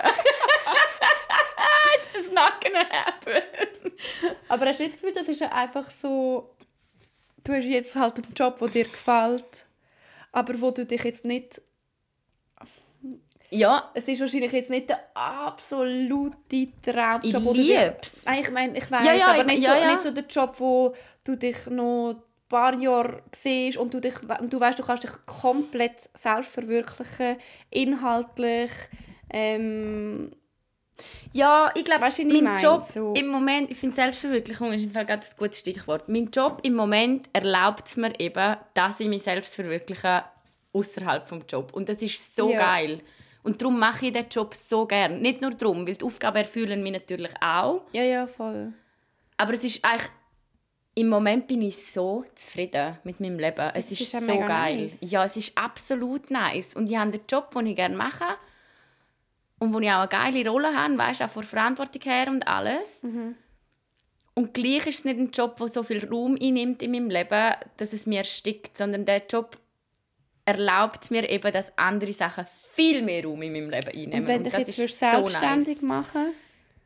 [1.96, 3.42] It's just not gonna happen.
[4.48, 6.50] Aber hast du nicht das Gefühl, das ist einfach so...
[7.44, 9.66] Du hast jetzt halt einen Job, der dir gefällt,
[10.32, 11.60] aber wo du dich jetzt nicht...
[13.54, 16.36] Ja, Es ist wahrscheinlich jetzt nicht der absolute
[16.82, 18.24] Traumjob, ich dich- lieb's.
[18.26, 20.24] Nein, ich meine, ich weiß, Ja, ja, aber ich- nicht, ja, so, nicht so der
[20.26, 24.78] Job, wo du dich noch ein paar Jahre siehst und du, dich, und du weißt,
[24.78, 27.36] du kannst dich komplett selbst verwirklichen,
[27.70, 28.70] inhaltlich.
[29.30, 30.30] Ähm,
[31.32, 32.62] Ja, ich glaube, Weißt mein meine?
[32.62, 36.08] Job So- im Moment, ich finde Selbstverwirklichung ist im Fall gerade ein gutes Stichwort.
[36.08, 40.22] Mein Job im Moment erlaubt es mir eben, dass ich mich selbst verwirkliche
[40.72, 41.72] außerhalb vom Job.
[41.72, 43.00] Und das ist so geil.
[43.44, 45.20] Und darum mache ich diesen Job so gern.
[45.20, 47.82] Nicht nur darum, weil die Aufgaben erfüllen mich natürlich auch.
[47.92, 48.72] ja, ja, voll.
[49.36, 50.10] Aber es ist eigentlich
[50.96, 53.70] im Moment bin ich so zufrieden mit meinem Leben.
[53.74, 54.76] Es Es ist, ist so geil.
[54.76, 54.96] nice.
[55.00, 56.74] Ja, es ist absolut nice.
[56.74, 58.24] Und ich habe den Job, den ich gerne mache
[59.58, 63.02] und wo ich auch eine geile Rolle habe, weißt auch vor Verantwortung her und alles.
[63.02, 63.34] Mhm.
[64.34, 67.54] Und gleich ist es nicht ein Job, der so viel Raum einnimmt in meinem Leben,
[67.76, 69.58] dass es mir erstickt, sondern der Job
[70.44, 74.20] erlaubt mir eben, dass andere Sachen viel mehr Raum in meinem Leben einnehmen.
[74.20, 75.82] Und wenn dich das jetzt ist würdest selbstständig nice.
[75.82, 76.34] machen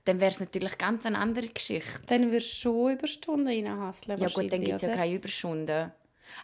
[0.04, 2.00] Dann wäre es natürlich ganz eine andere Geschichte.
[2.06, 4.20] dann wirst du schon Überstunden reinhasseln.
[4.20, 5.92] Ja gut, dann gibt es ja keine Überstunden.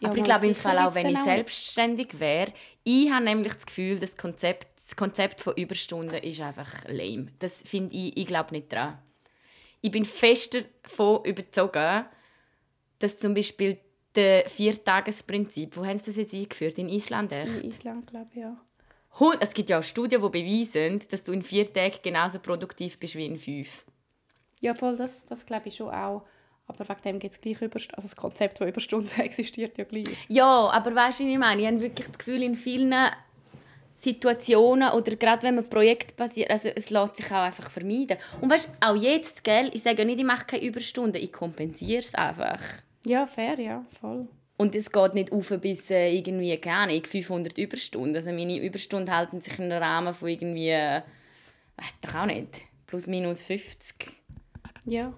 [0.01, 2.51] Ja, Aber ich glaube im Fall auch, wenn ich selbstständig wäre,
[2.83, 7.27] ich habe nämlich das Gefühl, das Konzept, das Konzept von Überstunden ist einfach lame.
[7.39, 8.97] Das finde ich, ich glaube nicht dran.
[9.81, 12.07] Ich bin fest davon überzeugt,
[12.97, 13.77] dass zum Beispiel
[14.15, 16.77] das Viertagesprinzip, wo haben sie das jetzt eingeführt?
[16.77, 17.63] In Island echt?
[17.63, 18.57] In Island, glaube ich, ja.
[19.39, 23.15] Es gibt ja auch Studien, die beweisen, dass du in vier Tagen genauso produktiv bist
[23.15, 23.85] wie in fünf.
[24.59, 26.23] Ja, voll, das, das glaube ich schon auch.
[26.67, 27.95] Aber wegen dem gibt es gleich Überstunden.
[27.95, 30.07] Also das Konzept von Überstunden existiert ja gleich.
[30.27, 31.61] Ja, aber weißt du, was ich meine?
[31.61, 32.93] Ich habe wirklich das Gefühl, in vielen
[33.93, 38.17] Situationen oder gerade wenn man Projekt basiert, also es lässt sich auch einfach vermeiden.
[38.41, 41.99] Und weißt du, auch jetzt, gell, ich sage nicht, ich mache keine Überstunden, ich kompensiere
[41.99, 42.59] es einfach.
[43.05, 44.27] Ja, fair, ja, voll.
[44.57, 48.15] Und es geht nicht auf bis äh, irgendwie, keine Ahnung, 500 Überstunden.
[48.15, 51.01] Also meine Überstunden halten sich im Rahmen von irgendwie, äh,
[51.75, 54.23] weiß doch auch nicht, plus minus 50.
[54.85, 55.13] Ja.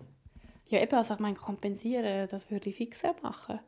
[0.70, 3.60] Ja, eben, also ich meine, kompensieren, das würde ich fix machen.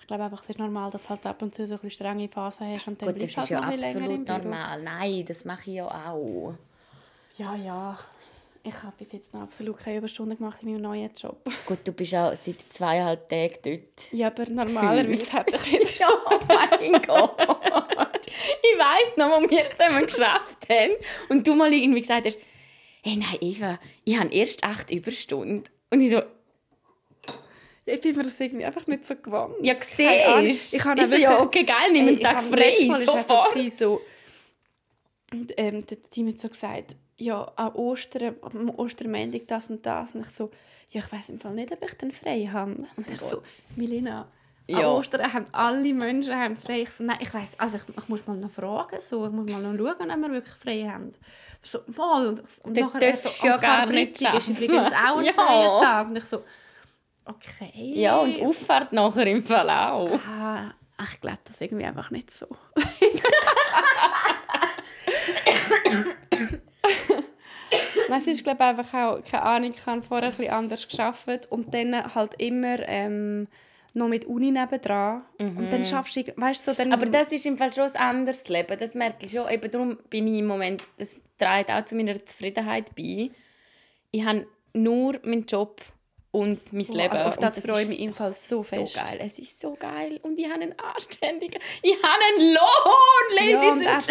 [0.00, 1.90] Ich glaube einfach, es ist normal, dass du halt ab und zu so ein bisschen
[1.92, 4.82] strenge Phasen hast und dann Gut, das bleibst ist ja halt absolut normal.
[4.82, 6.54] Nein, das mache ich ja auch.
[7.38, 7.98] Ja, ja.
[8.64, 11.38] Ich habe bis jetzt noch absolut keine Überstunden gemacht in meinem neuen Job.
[11.66, 14.12] Gut, du bist auch seit zweieinhalb Tagen dort.
[14.12, 17.40] Ja, aber normalerweise hätte ich jetzt Ja, oh mein Gott.
[18.62, 20.92] Ich weiss noch, wo wir zusammen geschafft haben
[21.28, 22.38] und du mal irgendwie gesagt hast,
[23.02, 25.64] hey, nein, Eva, ich habe erst acht Überstunden.
[25.90, 26.22] Und ich so,
[27.84, 29.56] Ich bin mir das irgendwie einfach nicht so gewohnt.
[29.62, 33.72] ja, siehst Ich habe so, ja, okay, geil, nimm einen Tag ich habe frei, sofort.
[33.72, 34.00] so,
[35.32, 40.14] und, ähm, der Team hat so gesagt, ja, an Ostern, am Ostermäntig das und das.
[40.14, 40.50] Und ich so,
[40.90, 42.84] ja, ich weiß im Fall nicht, ob ich dann frei habe.
[42.96, 43.42] Und er so,
[43.76, 44.26] Milena,
[44.66, 44.78] Ja.
[44.78, 46.82] an Ostern haben alle Menschen haben frei.
[46.82, 49.46] Ich so, nein, ich weiß, also ich, ich muss mal noch fragen, so, ich muss
[49.50, 51.12] mal noch schauen, ob wir wirklich frei haben.
[51.62, 52.28] So, mal.
[52.28, 55.32] Und, und Dann nachher er du ja am gar nicht ist übrigens auch ein Ja.
[55.32, 56.08] freier Tag.
[56.08, 56.42] Und ich so,
[57.24, 57.92] okay.
[57.94, 60.18] Ja, und Auffahrt nachher im Fall auch.
[60.28, 60.72] Ah,
[61.12, 62.46] ich glaube das irgendwie einfach nicht so.
[68.12, 71.46] Nein, es ist glaube einfach auch, keine Ahnung, ich habe vorher ein bisschen anders geschafft
[71.48, 73.48] und dann halt immer ähm,
[73.94, 76.92] noch mit Uni nebendran und dann schaffst du, weißt du, so dann...
[76.92, 79.48] Aber das ist im Fall schon ein anderes Leben, das merke ich schon.
[79.48, 83.30] Eben darum bin ich im Moment, das trägt auch zu meiner Zufriedenheit bei.
[84.10, 85.80] Ich habe nur meinen Job
[86.32, 87.16] und mein Wow, Leben.
[87.18, 88.96] auf das ist freue ich mich im Fall so fest.
[88.96, 89.18] geil.
[89.20, 90.18] Es ist so geil.
[90.22, 91.60] Und ich habe einen anständigen...
[91.82, 94.06] Ich habe einen Lohn, ja, Ladies und and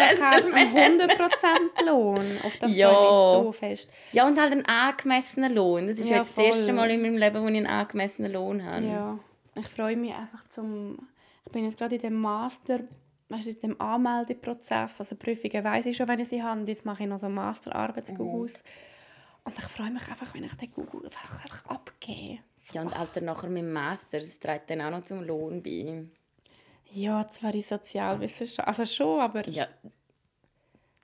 [0.52, 0.76] Gentlemen.
[0.76, 2.16] einen 100% Lohn.
[2.44, 2.90] Auf das Ja.
[2.92, 3.90] freue ich mich so fest.
[4.12, 5.88] Ja, und halt einen angemessenen Lohn.
[5.88, 6.72] Das ist Ja, jetzt das erste.
[6.72, 8.84] Mal in meinem Leben, wo ich einen angemessenen Lohn habe.
[8.86, 9.18] Ja,
[9.56, 11.08] ich freue mich einfach zum...
[11.44, 12.80] Ich bin jetzt gerade in dem Master,
[13.30, 16.60] weißt du, in dem Anmeldeprozess, also Prüfungen weiss ich schon, wenn ich sie habe.
[16.60, 18.62] Und Jetzt mache ich noch so einen Masterarbeitskurs.
[19.44, 22.38] Und ich freue mich einfach, wenn ich den Google einfach einfach abgebe.
[22.72, 26.04] Ja, und Alter, nachher mit dem Master, das trägt dann auch noch zum Lohn bei.
[26.92, 29.48] Ja, zwar in Sozialwissenschaften, also schon, aber...
[29.48, 29.66] Ja,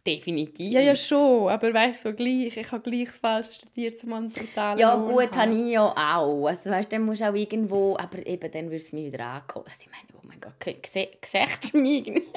[0.06, 0.72] definitiv.
[0.72, 2.56] Ja, ja, schon, aber weißt du, so gleich.
[2.56, 5.82] Ich habe gleich das Falsche studiert, um einen brutalen Ja, Lohn gut, habe ich ja
[5.82, 6.46] auch.
[6.46, 9.66] Also, weißt, dann musst du auch irgendwo, aber eben, dann würde es mich wieder ankommen.
[9.68, 10.54] Also, ich meine, oh mein Gott,
[10.86, 12.28] siehst du mich irgendwie?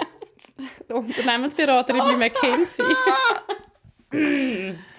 [0.90, 2.96] Unternehmensberaterin bei McKinsey.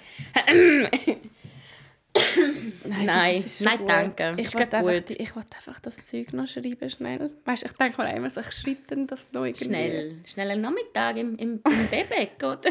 [2.85, 3.89] Nein, Nein, Nein, gut.
[3.91, 4.35] danke.
[4.37, 5.09] Ich wollte einfach, gut.
[5.09, 7.31] die- ich wollte einfach das Zeug noch schreiben, schnell.
[7.45, 9.65] Weißt, ich denke mir immer, ich schreibe dann das noch irgendwie.
[9.65, 12.71] Schnell, schnell einen Nachmittag im, im, im Bebek, oder?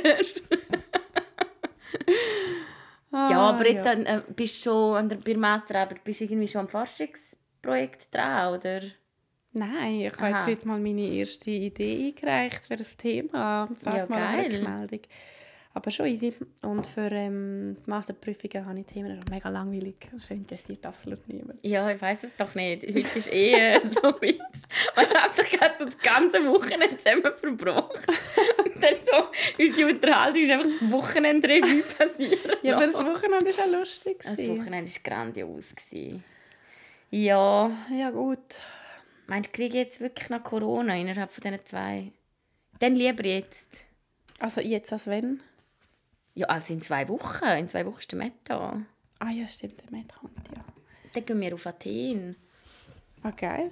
[3.14, 6.26] Ah, ja, aber jetzt äh, bist du schon an der, bei der Masterarbeit bist du
[6.26, 8.80] irgendwie schon am Forschungsprojekt dran, oder?
[9.54, 13.66] Nein, ich habe jetzt heute mal meine erste Idee eingereicht für das Thema.
[13.66, 14.56] Und Ja, warte mal eine geil.
[14.62, 15.00] Rückmeldung.
[15.74, 16.34] Aber schon easy.
[16.62, 19.96] Und für ähm, die Masterprüfungen habe ich Themen schon mega langweilig.
[20.12, 21.66] Das interessiert absolut niemand.
[21.66, 22.84] Ja, ich weiß es doch nicht.
[22.88, 24.40] Heute ist eh äh, so weit.
[24.98, 28.06] Man hat sich gerade so das ganze Wochenende zusammen verbracht.
[28.66, 32.64] Und dann so, unsere Unterhaltung ist einfach das Wochenende-Revue passiert.
[32.64, 34.24] Ja, aber das Wochenende war auch lustig.
[34.24, 34.38] Das.
[34.40, 35.66] Wochenende war grandios.
[37.12, 38.40] Ja, Ja gut.
[39.28, 42.12] meinst du, kriege ich jetzt wirklich noch Corona innerhalb von diesen zwei?
[42.80, 43.86] Dann lieber jetzt.
[44.40, 45.42] Also jetzt als wenn?
[46.34, 47.46] Ja, also in zwei Wochen.
[47.58, 48.82] In zwei Wochen ist der Met da.
[49.20, 50.64] Ah ja, stimmt, der Matt kommt, ja.
[51.14, 52.36] Dann gehen wir auf Athen.
[53.22, 53.72] Ah, geil.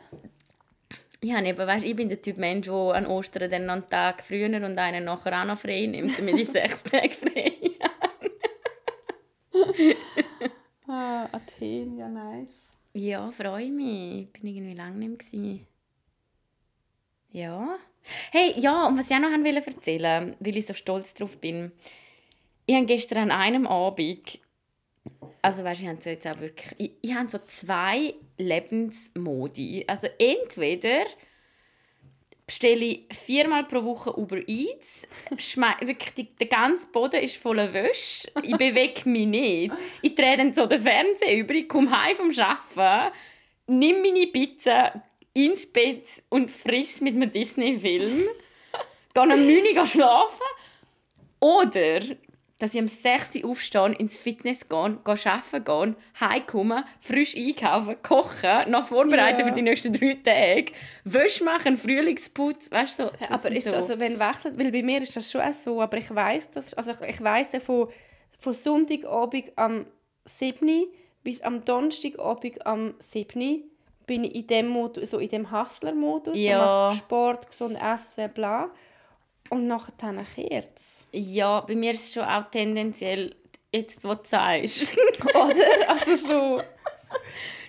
[1.21, 4.23] Ja, nee, aber weißt, ich bin der Typ Mensch, der an Ostern dann einen Tag
[4.23, 7.55] früher und einen nachher auch noch frei nimmt, damit ich sechs Tage frei
[10.87, 12.49] Ah, Athen, ja nice.
[12.93, 14.23] Ja, freue mich.
[14.23, 15.59] Ich bin irgendwie lange nicht mehr.
[17.31, 17.77] Ja.
[18.31, 21.71] Hey, ja, und was ich auch noch wollte erzählen, weil ich so stolz drauf bin.
[22.69, 24.37] Ich habe gestern an einem Abend,
[25.41, 29.85] also weißt, ich habe so jetzt auch wirklich, ich, ich habe so zwei Lebensmodi.
[29.87, 31.05] Also entweder
[32.45, 38.31] bestelle ich viermal pro Woche Uber Eats, wirklich die, der ganze Boden ist voller Wäsche,
[38.43, 39.73] ich bewege mich nicht.
[40.03, 43.15] Ich drehe dann so den Fernseher über, ich komme heim vom Arbeiten,
[43.65, 45.01] nimm meine Pizza
[45.33, 48.27] ins Bett und friss mit einem Disney-Film,
[49.15, 50.45] gehe um 9 Uhr schlafen
[51.39, 52.01] oder
[52.59, 57.95] dass ich um 6 Uhr aufstehe, ins Fitness gehe, gehe arbeiten gehen, heimkomme, frisch einkaufen,
[58.03, 59.45] kochen, noch vorbereiten Ja.
[59.47, 60.71] für die nächsten drei Tage,
[61.05, 63.11] Wäsche machen, Frühlingsputz, weißt du, so.
[63.29, 63.77] aber ist so.
[63.77, 66.73] also, wenn wechselt, weil bei mir ist das schon auch so, aber ich weiß das,
[66.73, 67.87] also ich, ich weiß ja von,
[68.39, 69.85] von Sonntagabend am
[70.25, 70.85] 7.
[71.23, 73.63] bis am Donnerstagabend am 7.
[74.05, 76.59] bin ich in dem Modus, so in dem Hustler-Modus, Ja.
[76.59, 78.69] so mache Sport, gesund essen, bla.
[79.49, 80.73] Und nachher dann kehrt.
[81.11, 83.35] Ja, bei mir ist es schon auch tendenziell,
[83.73, 84.91] jetzt, was du sagst,
[85.33, 85.89] Oder?
[85.89, 86.61] Also so...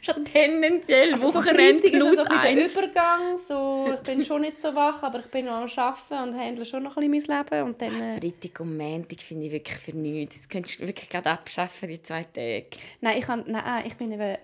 [0.03, 2.77] schon tendenziell Also so Wochenende ist plus so ein bisschen der eins.
[2.77, 3.39] Übergang.
[3.49, 6.65] So, ich bin schon nicht so wach, aber ich bin noch am Arbeiten und handle
[6.65, 7.63] schon noch ein bisschen mein Leben.
[7.67, 10.39] Und dann, äh, Freitag und Montag finde ich wirklich für nichts.
[10.39, 12.67] Das könntest du wirklich gerade abschaffen, die zwei Tage.
[13.01, 14.37] nein, ich kann, nein, ich bin eben...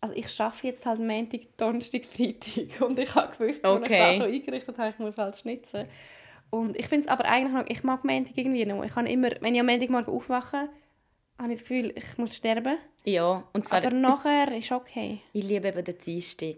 [0.00, 2.80] Also ich arbeite jetzt halt Montag, Donnerstag, Freitag.
[2.80, 4.14] Und ich habe gewusst, als Okay.
[4.14, 5.86] ich das so eingerichtet habe, ich muss halt schnitzen.
[6.52, 7.66] Und ich finde es aber eigentlich noch...
[7.66, 8.84] Ich mag Montag irgendwie noch.
[8.84, 9.30] Ich kann immer...
[9.40, 10.68] Wenn ich am Montagmorgen aufwache,
[11.38, 12.76] habe ich das Gefühl, ich muss sterben.
[13.06, 15.20] Ja, und zwar, Aber nachher ist okay.
[15.32, 16.56] ich liebe eben den Dienstag.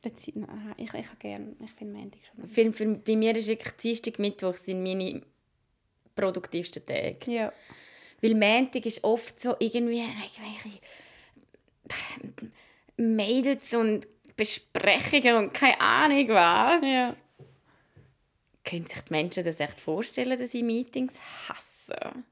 [0.00, 1.54] Das, nein, ich, ich habe gerne...
[1.62, 2.46] Ich finde Montag schon...
[2.46, 5.20] Für, für, bei mir ist wirklich Dienstag, Mittwoch sind meine
[6.14, 7.18] produktivsten Tage.
[7.26, 7.52] Ja.
[8.22, 10.80] Weil Montag ist oft so irgendwie irgendwelche
[12.96, 16.82] Mails und Besprechungen und keine Ahnung was.
[16.82, 17.14] Ja.
[18.70, 22.24] Können sich die Menschen das echt vorstellen, dass sie Meetings hassen?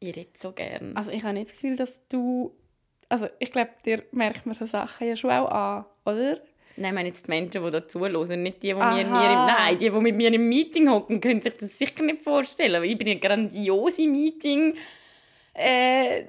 [0.00, 0.96] Ich rede so gern.
[0.96, 2.56] Also ich habe nicht das Gefühl, dass du...
[3.10, 6.40] Also ich glaube, dir merkt man so Sachen ja schon auch an, oder?
[6.76, 8.94] Nein, ich meine jetzt die Menschen, die da zuhören, nicht die, die, mir, Aha.
[8.94, 12.22] mir im, nein, die, die mit mir im Meeting hocken, können sich das sicher nicht
[12.22, 12.82] vorstellen.
[12.84, 14.74] Ich bin eine grandiose Meeting
[15.52, 16.24] äh,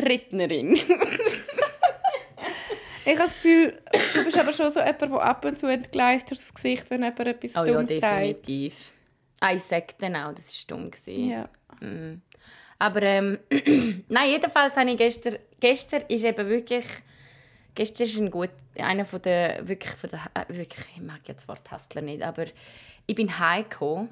[0.00, 0.76] Rednerin.
[3.04, 3.82] Ich habe das Gefühl,
[4.14, 7.20] du bist aber schon so jemand, der ab und zu entgleist das Gesicht, wenn jemand
[7.20, 8.20] etwas Oh ja, Dummes sagt.
[8.20, 8.92] definitiv.
[9.40, 10.90] Ah, ich sage dann auch, das war dumm.
[11.06, 11.48] Ja.
[12.78, 13.38] Aber ähm,
[14.08, 16.86] nein, jedenfalls habe ich gestern, gestern ist eben wirklich,
[17.74, 21.42] gestern ist ein gut, einer von der, wirklich von der, äh, wirklich, ich mag jetzt
[21.42, 22.44] das Wort Hustler nicht, aber
[23.06, 24.08] ich bin heimgekommen,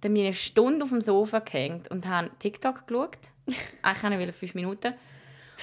[0.00, 3.18] dann bin ich eine Stunde auf dem Sofa gehängt und habe TikTok geschaut.
[3.82, 4.94] Eigentlich wollte ich fünf Minuten.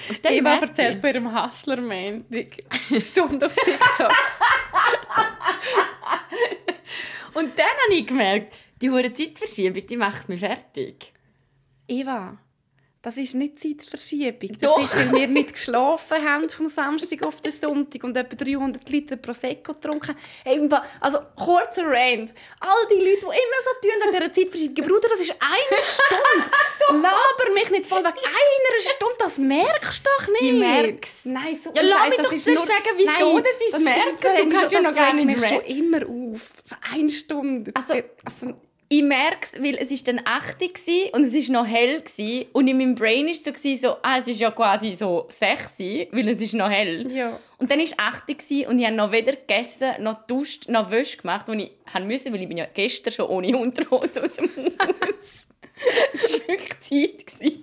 [0.09, 2.47] Und dann Eva erzählt bei ihrem Hustler-Montag.
[2.99, 4.11] Stunde auf TikTok.
[7.33, 11.13] Und dann habe ich gemerkt, die hure Zeitverschiebung, die macht mich fertig.
[11.87, 12.37] Eva,
[13.07, 14.49] das ist nicht Zeitverschiebung.
[14.59, 14.83] Das Doch.
[14.83, 19.15] ist, weil wir nicht geschlafen haben vom Samstag auf den Sonntag und etwa 300 Liter
[19.15, 20.13] Prosecco getrunken
[20.45, 20.73] haben.
[20.99, 22.33] Also, kurzer Rant.
[22.59, 24.85] All die Leute, die immer so tun wegen dieser Zeitverschiebung.
[24.87, 27.01] Bruder, das ist eine Stunde.
[27.07, 29.15] Laber mich nicht voll wegen einer Stunde.
[29.19, 30.41] Das merkst du doch nicht.
[30.41, 31.25] Ich merk's.
[31.25, 34.03] Nein, so Ja, lass mich doch zuerst nur- sagen, wieso, Nein, das ist- merke.
[34.21, 36.49] das Du kannst ja noch gar nicht mich schon immer auf.
[36.93, 37.71] Eine Stunde.
[37.73, 37.93] Also-
[38.25, 38.53] also,
[38.89, 42.47] ich merke es, weil es ist dann 8 Uhr und es ist noch hell gewesen,
[42.53, 46.07] und in meinem Brain war es so, ah, es ist ja quasi so 6 Uhr,
[46.11, 47.09] weil es ist noch hell.
[47.11, 47.39] Ja.
[47.57, 50.89] Und dann war es 8 Uhr und ich habe noch weder gegessen, noch duscht, noch
[50.89, 54.49] Wäsche gemacht, die ich musste, weil ich bin ja gestern schon ohne Unterhose aus dem
[54.79, 55.47] Haus.
[56.13, 57.56] Es war wirklich Zeit.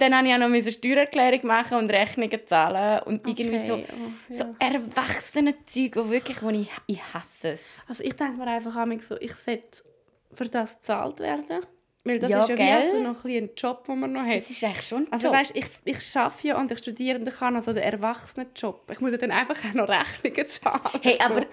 [0.00, 3.02] Und dann musste ich auch noch eine Steuererklärung machen und Rechnungen zahlen.
[3.04, 4.54] Und irgendwie so, Okay, oh, so ja.
[4.58, 7.84] erwachsene Zeug, wo wirklich, wo ich, ich hasse es.
[7.88, 9.82] Also ich denke mir einfach manchmal so, ich sollte
[10.32, 11.60] für das gezahlt werden.
[12.04, 12.82] Weil das Ja, ist ja gell?
[12.86, 14.36] wie so noch ein, ein Job, den man noch hat.
[14.36, 15.36] Das ist eigentlich schon ein also Job.
[15.36, 18.90] weißt, ich, ich arbeite ja und ich studiere und ich habe also den Erwachsenenjob.
[18.90, 20.80] Ich muss dann einfach auch noch Rechnungen zahlen.
[21.02, 21.44] Hey, aber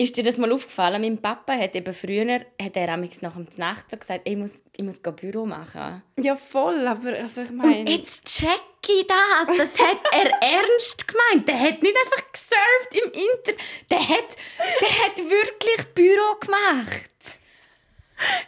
[0.00, 1.02] ist dir das mal aufgefallen?
[1.02, 4.84] Mein Papa hat eben früher, hat er nach dem Nacht so gesagt, ich muss, ich
[4.84, 6.02] muss go Büro machen.
[6.16, 7.80] Ja, voll, aber also ich meine...
[7.80, 9.56] Und jetzt check ich das.
[9.56, 11.48] Das hat er ernst gemeint.
[11.48, 13.60] Der hat nicht einfach gesurft im Inter.
[13.90, 14.36] Der hat,
[14.80, 17.10] der hat wirklich Büro gemacht.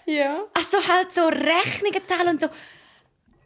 [0.06, 0.44] Ja.
[0.54, 2.48] Also halt so Rechnungen zahlen und so.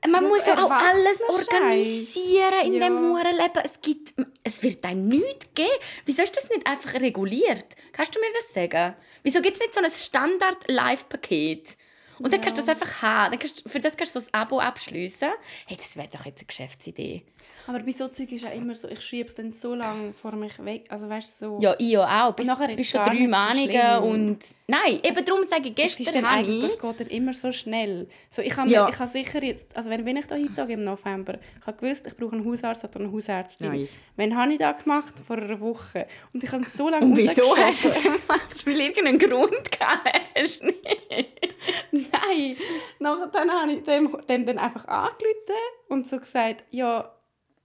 [0.06, 2.88] Man Das muss ja auch alles organisieren in Ja.
[2.88, 3.62] dem Hurenleben.
[3.64, 5.70] Es gibt, es wird einem nichts geben.
[6.04, 7.64] Wieso ist das nicht einfach reguliert?
[7.92, 8.94] Kannst du mir das sagen?
[9.22, 11.76] Wieso gibt es nicht so ein Standard-Live-Paket?
[12.18, 13.32] Und dann kannst du das einfach haben.
[13.32, 15.30] Dann kannst, für das kannst du so ein Abo abschließen.
[15.66, 17.24] Hey, das wäre doch jetzt eine Geschäftsidee.
[17.66, 20.32] Aber bei so Zeug ist ja immer so, ich schiebe es dann so lange vor
[20.32, 20.86] mich weg.
[20.90, 21.58] Also weißt du, so...
[21.62, 22.34] Ja, ich ja auch.
[22.34, 24.38] Bis, nachher ist bis es schon drei nicht so und...
[24.66, 26.64] Nein, eben darum sage ich, Es gestern habe ich...
[26.64, 28.06] es geht dann immer so schnell.
[28.30, 28.88] So, ich habe Ja.
[28.88, 32.06] ich habe sicher jetzt, also wenn, wenn ich da hinzog im November, ich habe gewusst,
[32.06, 33.68] ich brauche einen Hausarzt oder eine Hausärztin.
[33.68, 33.88] Nein.
[34.16, 35.14] Wann habe ich das gemacht?
[35.26, 36.06] Vor einer Woche.
[36.34, 38.66] Und ich habe es so lange Und wieso hast du es gemacht?
[38.66, 40.62] Weil irgendeinen Grund hast.
[40.62, 40.84] nicht?
[41.92, 42.56] Nein.
[42.98, 45.54] Nachher dann habe ich dem, dem dann einfach angerufen
[45.88, 47.10] und so gesagt, ja,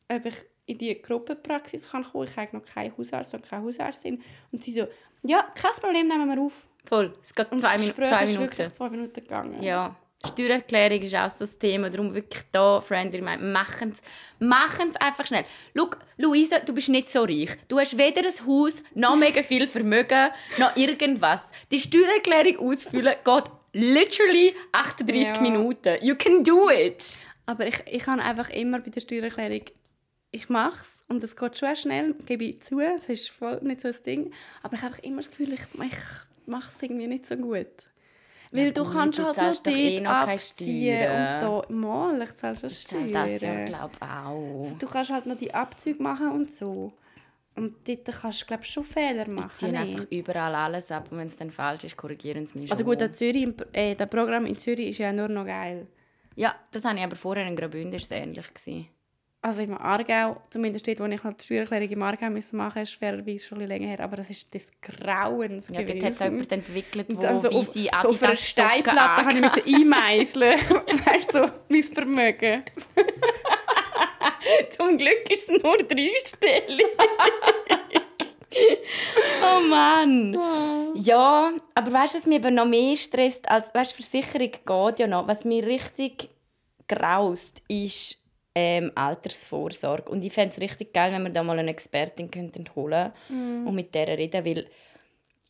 [0.09, 0.35] ob ich
[0.65, 2.27] in die Gruppenpraxis kann kommen.
[2.27, 4.21] Ich habe noch keinen Hausarzt und keine Hausärztin.
[4.51, 4.87] Und sie so,
[5.23, 6.53] ja, kein Problem, nehmen wir auf.
[6.85, 8.73] Voll, es geht Und zwei, Minu zwei Minuten.
[8.73, 9.61] zwei Minuten gegangen.
[9.63, 9.95] Ja.
[10.33, 11.89] Steuererklärung ist auch so das Thema.
[11.89, 13.93] Darum wirklich da, Friendly, machen
[14.89, 15.45] es einfach schnell.
[15.75, 17.51] Schau, Luisa, du bist nicht so reich.
[17.69, 21.51] Du hast weder ein Haus, noch mega viel Vermögen, noch irgendwas.
[21.71, 25.41] Die Steuererklärung ausfüllen geht literally 38 Ja.
[25.41, 25.97] Minuten.
[26.01, 27.03] You can do it.
[27.45, 29.61] Aber ich, ich habe einfach immer bei der Steuererklärung,
[30.31, 33.81] ich mache es und es geht schon schnell, gebe ich zu, es ist voll nicht
[33.81, 34.31] so ein Ding.
[34.61, 35.97] Aber ich habe einfach immer das Gefühl, ich, ich
[36.45, 37.67] mache es irgendwie nicht so gut.
[38.51, 42.35] Weil du gut, kannst du halt nur doch dort eh abziehen und da, mal, ich
[42.35, 43.11] zahle schon Steuern.
[43.11, 44.71] Das ja, glaube ich, auch.
[44.79, 46.93] Du kannst halt noch die Abzüge machen und so.
[47.55, 49.49] Und dort kannst du, glaube schon Fehler machen.
[49.51, 49.81] Ich ziehe nicht?
[49.81, 52.91] einfach überall alles ab und wenn es dann falsch ist, korrigieren sie mich Also schon.
[52.91, 55.85] gut, das, Zürich, äh, das Programm in Zürich ist ja nur noch geil.
[56.35, 58.47] Ja, das habe ich aber vorher in Graubünden es ähnlich.
[58.53, 58.87] Gewesen.
[59.41, 62.93] Also im Aargau, zumindest dort, wo ich noch die Steuererklärung im Aargau müssen machen musste,
[62.93, 66.19] ist fairerweise schon ein länger her, aber das ist des Grauens Ja, dort hat es
[66.19, 70.59] jemand entwickelt, wo dann so auf, so auf einer Steinplatte habe ich müssen einmeißeln.
[71.05, 72.63] weißt du, so mein Vermögen.
[74.77, 76.87] Zum Glück ist es nur dreistellig.
[79.41, 80.37] oh Mann.
[80.95, 84.99] Ja, aber weißt du, was mich eben noch mehr stresst, als weißt, du, Versicherung geht
[84.99, 85.29] ja noch.
[85.29, 86.27] Was mir richtig
[86.89, 88.17] graust, ist
[88.59, 90.11] ähm, Altersvorsorge.
[90.11, 93.73] Und ich fände es richtig geil, wenn wir da mal eine Expertin könnten holen und
[93.73, 94.67] mit der reden, weil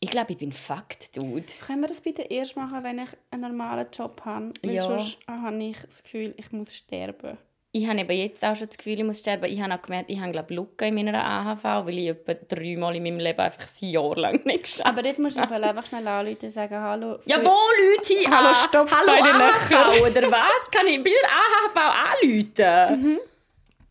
[0.02, 1.44] ich glaube, ich bin fucked, dude.
[1.66, 4.54] Können wir das bitte erst machen, wenn ich einen normalen Job habe?
[4.64, 4.84] Weil Ja.
[4.84, 7.38] sonst habe ich das Gefühl, ich muss sterben.
[7.72, 9.46] Ich habe eben jetzt auch schon das Gefühl, ich muss sterben.
[9.46, 12.96] Ich habe auch gemerkt, ich habe glaube Lücken in meiner AHV, weil ich etwa dreimal
[12.96, 16.08] in meinem Leben einfach ein Jahr lang nicht geschafft Aber dort musst du einfach schnell
[16.08, 17.20] anrufen und sagen, hallo.
[17.26, 18.36] Ja, wo Leute hin?
[18.36, 20.72] Hallo, Ah, stopp Hallo bei den AHV, oder was?
[20.72, 23.04] Kann ich bei der AHV anrufen?
[23.04, 23.20] Mhm.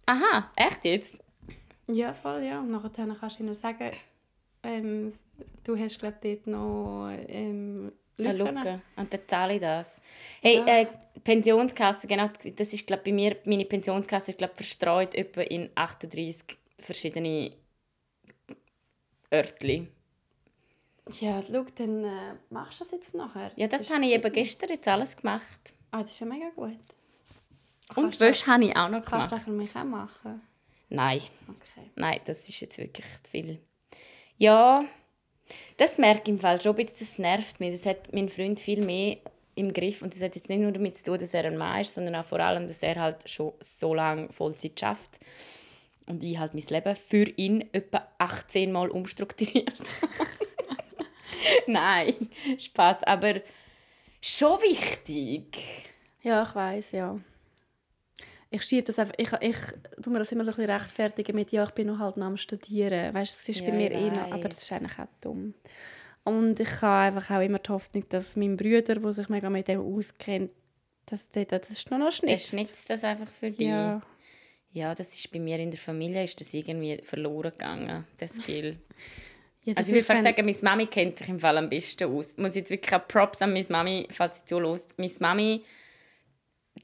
[0.07, 1.22] Aha, echt jetzt?
[1.87, 2.59] Ja, voll, ja.
[2.59, 3.93] Und nachher kannst du ihnen sagen,
[4.64, 5.12] ähm,
[5.64, 8.56] du hast, glaube ich, dort noch ähm, Lücken.
[8.56, 8.80] Lücke.
[8.96, 10.00] Und dann zahle ich das.
[10.42, 10.86] Hey, äh,
[11.24, 16.58] Pensionskasse, genau, das ist glaube bei mir, meine Pensionskasse ist glaube verstreut etwa in 38
[16.78, 17.52] verschiedene
[19.32, 19.88] Örtli.
[21.20, 23.50] Ja, schau, dann äh, machst du das jetzt nachher.
[23.56, 25.72] Ja, das ist habe ich eben gestern jetzt alles gemacht.
[25.90, 26.76] Ah, das ist ja mega gut.
[27.94, 29.32] Und Kannst Wäsche habe ich auch noch Kannst du gemacht.
[29.32, 30.42] das für mich auch machen?
[30.90, 31.90] Nein, Okay.
[31.96, 33.58] nein, das ist jetzt wirklich zu viel.
[34.36, 34.84] Ja,
[35.76, 37.72] das merke ich im Fall schon ein bisschen, das nervt mich.
[37.72, 39.18] Das hat mein Freund viel mehr
[39.55, 41.80] im Griff und das hat jetzt nicht nur damit zu tun, dass er ein Mann
[41.80, 45.18] ist, sondern auch vor allem, dass er halt schon so lange Vollzeit schafft
[46.07, 49.72] und ich halt mein Leben für ihn etwa 18 Mal umstrukturiert.
[51.66, 52.14] Nein,
[52.59, 53.40] Spaß, aber
[54.20, 55.59] schon wichtig.
[56.22, 57.18] Ja, ich weiß ja.
[58.51, 59.57] Ich schiebe das einfach, ich, ich
[60.03, 62.26] tu mir das immer so ein bisschen rechtfertigen mit, ja, ich bin noch halt noch
[62.26, 63.12] am Studieren.
[63.14, 65.55] Weißt du, das ist Ja, bei mir eh noch, aber das ist eigentlich auch dumm.
[66.24, 69.68] Und ich habe einfach auch immer die Hoffnung, dass mein Bruder, der sich mega mit
[69.68, 70.51] dem auskennt,
[71.07, 72.49] dass der das ist nur noch Der schnitzt.
[72.49, 73.66] schnitzt das einfach für dich.
[73.66, 74.01] Ja.
[74.72, 78.76] Ja, das ist bei mir in der Familie ist das irgendwie verloren gegangen, das Skill.
[79.64, 82.30] Ja, Also ich würde fast sagen, meine Mami kennt sich im Fall am besten aus.
[82.32, 84.99] Ich muss jetzt wirklich Props an meine Mami, falls sie zulässt.
[84.99, 85.62] Meine Mami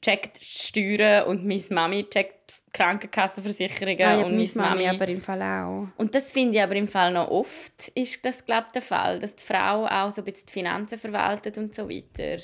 [0.04, 2.34] checkt Steuern und meine Mami checkt
[2.72, 4.88] Krankenkassenversicherungen Ah, ja, und meine Mami Mami...
[4.88, 5.86] aber im Fall auch.
[5.96, 9.18] Und das finde ich aber im Fall noch oft, ist das, glaube ich, der Fall,
[9.20, 12.42] dass die Frau auch so ein bisschen die Finanzen verwaltet und so weiter.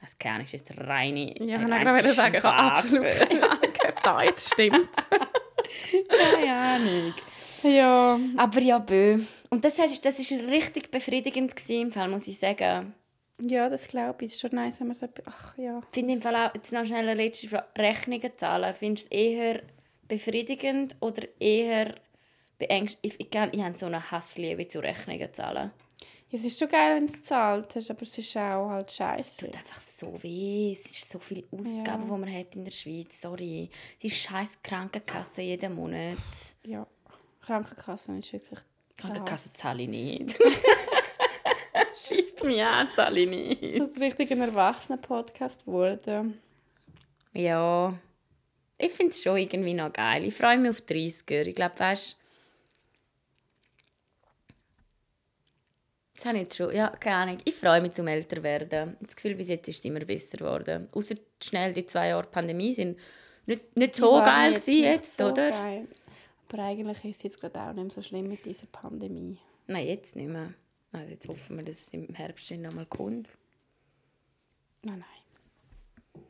[0.00, 1.34] Das keine Ahnung, ist jetzt reine...
[1.44, 4.90] Ja, ich wollte sagen, ich habe absolut keine Ahnung, ob das jetzt stimmt.
[6.08, 7.14] Keine Ahnung.
[7.62, 8.18] ja.
[8.36, 9.20] Aber ja, bö.
[9.48, 12.94] Und das, heißt, das ist richtig befriedigend gewesen, im Fall, muss ich sagen.
[13.44, 14.30] Ja, das glaube ich.
[14.30, 15.06] Es ist schon nice, wenn man so...
[15.26, 15.80] Ach ja.
[15.90, 18.74] Ich finde im Fall auch, jetzt noch schnell eine letzte Frage, Rechnungen zahlen.
[18.78, 19.62] Findest du es eher
[20.08, 21.94] befriedigend oder eher
[22.58, 22.98] beängstigend?
[23.20, 25.70] Ich, ich, ich habe so eine Hassliebe zu Rechnungen zahlen.
[26.30, 28.90] Ja, Es ist schon geil, wenn du es gezahlt hast, aber es ist auch halt
[28.90, 29.46] scheiße.
[29.46, 30.72] tut einfach so weh.
[30.72, 32.14] Es ist so viel Ausgaben, Ja.
[32.14, 33.20] die man hat in der Schweiz.
[33.20, 33.68] Sorry.
[34.00, 36.16] Die scheiß Krankenkasse jeden Monat.
[36.64, 36.86] Ja.
[37.44, 38.60] Krankenkasse ist wirklich...
[38.96, 40.38] Krankenkasse zahle ich nicht.
[41.94, 42.88] Schießt mich an,
[43.28, 43.80] nicht.
[43.80, 46.40] Das ist richtig ein Erwachsenen-Podcast geworden.
[47.32, 47.98] Ja.
[48.78, 50.24] Ich finde es schon irgendwie noch geil.
[50.24, 51.46] Ich freue mich auf die 30er.
[51.46, 52.18] Ich glaube, weißt
[56.22, 56.72] Das habe ich jetzt schon.
[56.72, 57.38] Ja, keine Ahnung.
[57.44, 58.96] Ich freue mich zum älter werden.
[59.00, 60.88] Das Gefühl, bis jetzt ist es immer besser geworden.
[60.92, 62.96] Außer schnell die zwei Jahre Pandemie sind
[63.44, 65.50] nicht, nicht so geil jetzt jetzt, so oder?
[65.50, 65.88] Geil.
[66.48, 69.36] Aber eigentlich ist es jetzt gerade auch nicht mehr so schlimm mit dieser Pandemie.
[69.66, 70.54] Nein, jetzt nicht mehr.
[70.92, 73.28] Also jetzt hoffen wir, dass es im Herbst noch mal kommt.
[74.82, 76.22] Nein, nein.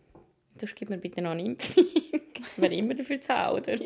[0.59, 1.85] Sonst gib mir bitte noch eine Impfung.
[2.55, 3.77] Ich wäre immer dafür haben, oder?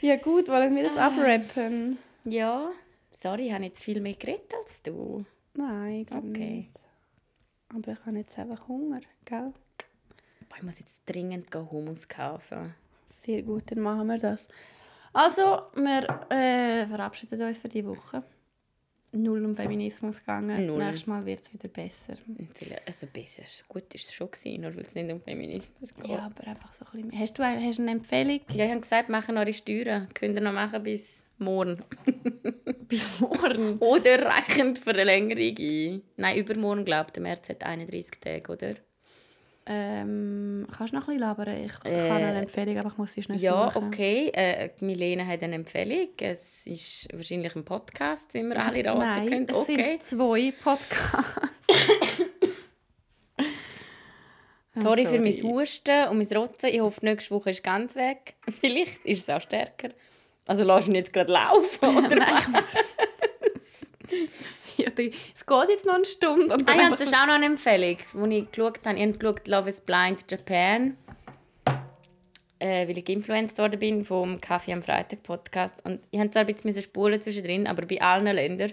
[0.00, 0.88] Ja gut, wollen wir Ah.
[0.88, 1.98] das abrappen?
[2.24, 2.72] Ja.
[3.22, 5.24] Sorry, ich habe jetzt viel mehr geredet als du.
[5.54, 6.56] Nein, ich glaube Okay.
[6.56, 6.70] nicht.
[7.74, 9.52] Aber ich habe jetzt einfach Hunger, gell?
[10.48, 12.74] Boah, Ich muss jetzt dringend Hummus kaufen.
[13.08, 14.48] Sehr gut, dann machen wir das.
[15.16, 18.22] Also, wir äh, verabschieden uns für die Woche.
[19.12, 20.66] Null um Feminismus gegangen.
[20.66, 20.78] Null.
[20.84, 22.14] Nächstes Mal wird es wieder besser.
[22.84, 26.06] Also besser, gut ist es schon gewesen, nur weil es nicht um Feminismus geht.
[26.08, 27.18] Ja, aber einfach so ein bisschen.
[27.20, 28.40] Hast du ein- hast du eine Empfehlung?
[28.52, 30.08] Ja, ich habe gesagt, machen eure Steuern.
[30.12, 31.78] Könnt ihr noch machen bis morgen.
[32.88, 33.78] Bis morgen.
[33.78, 36.02] Oder reichen die Verlängerung ein?
[36.16, 37.12] Nein, übermorgen, glaube ich.
[37.14, 38.74] Der März hat 31 Tage, oder?
[39.68, 41.48] Ähm, kannst du noch ein bisschen labern?
[41.64, 43.88] Ich Äh, kann eine Empfehlung, aber ich muss sie schnell Ja, suchen.
[43.88, 44.30] okay.
[44.32, 46.08] Äh, Milena hat eine Empfehlung.
[46.20, 49.46] Es ist wahrscheinlich ein Podcast, wie wir alle raten Nein, können.
[49.48, 49.84] es Okay.
[49.84, 51.48] sind zwei Podcasts.
[54.78, 55.32] Sorry, für mein.
[55.42, 56.68] Husten und mein Rotzen.
[56.70, 58.34] Ich hoffe, nächste Woche ist es ganz weg.
[58.60, 59.88] Vielleicht ist es auch stärker.
[60.46, 62.14] Also lass ihn jetzt gerade laufen, oder?
[62.14, 62.54] Nein,
[63.56, 64.30] ich
[64.86, 66.54] es geht jetzt noch eine Stunde.
[66.54, 67.96] Und Ah, ja, das ist auch noch eine Empfehlung,
[68.30, 68.96] die ich geschaut habe.
[68.96, 70.96] Ich habe geschaut Love is Blind Japan.
[72.58, 75.74] Äh, weil ich influenced worden bin vom Kaffee am Freitag Podcast.
[75.84, 78.72] Und ich musste zwar ein bisschen spulen zwischendrin, aber bei allen Ländern.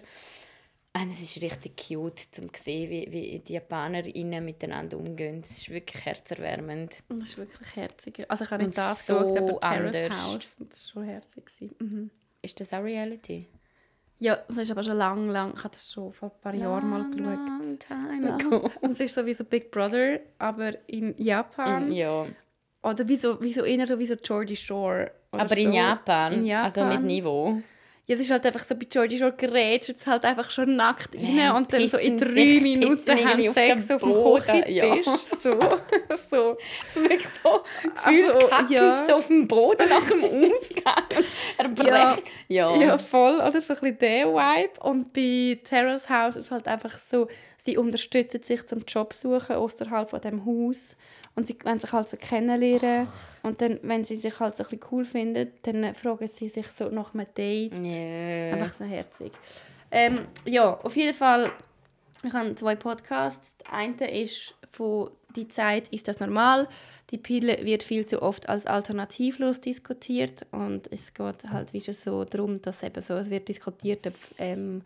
[0.96, 5.42] Und es ist richtig cute, um zu sehen, wie, wie die JapanerInnen miteinander umgehen.
[5.44, 7.04] Es ist wirklich herzerwärmend.
[7.10, 8.26] Das ist wirklich herzig.
[8.30, 10.24] Also ich habe nicht Und das so geschaut, aber Terrace anders.
[10.24, 10.56] House.
[10.60, 11.44] Das war schon herzig.
[11.80, 12.10] Mhm.
[12.44, 13.48] Ist das auch Reality?
[14.24, 15.54] Ja, das ist aber schon lang, lang.
[15.58, 17.36] Ich habe das schon vor ein paar Jahren mal geschaut.
[17.36, 18.72] Long time ago.
[18.82, 21.92] Und es ist so wie so Big Brother, aber in Japan.
[21.92, 22.26] Ja.
[22.84, 25.12] Oder wie so, wie so eher so wie so Geordie Shore.
[25.32, 25.78] Aber in so.
[25.78, 26.66] Japan, In Japan.
[26.66, 27.62] also mit Niveau.
[28.06, 30.76] Ja, es ist halt einfach so, bei Geordie Shore gerätst du jetzt halt einfach schon
[30.76, 34.02] nackt rein Ja, und dann so in drei sich- Minuten haben auf Sex den auf
[34.02, 34.76] dem Boden, Küchentisch.
[34.76, 34.96] ja.
[35.42, 35.60] So.
[36.30, 36.58] so.
[36.96, 39.06] Wirklich so gefühlt Also, kacken ja.
[39.06, 41.04] so auf dem Boden nach dem Ausgang.
[41.58, 42.24] Er brecht.
[42.50, 42.76] Ja.
[42.76, 43.36] Ja, voll.
[43.36, 44.80] Oder so ein bisschen der Vibe.
[44.82, 47.28] Und bei Terrace House ist halt einfach so,
[47.58, 50.98] sie unterstützen sich zum Job suchen außerhalb von dem Haus.
[51.36, 53.08] Und sie wollen sich halt so kennenlernen.
[53.42, 56.68] Und dann, wenn sie sich halt so ein bisschen cool finden, dann fragen sie sich
[56.78, 57.74] so nach einem Date.
[57.74, 58.54] Ja.
[58.54, 59.32] Einfach so herzig.
[59.92, 61.52] Ähm, ja, auf jeden Fall,
[62.24, 63.58] ich habe zwei Podcasts.
[63.58, 66.68] Der eine ist von «Die Zeit, ist das normal?»
[67.12, 71.94] Die Pille wird viel zu oft als alternativlos diskutiert und es geht halt wie schon
[71.94, 74.82] so darum, dass eben so, es wird diskutiert, ob ähm,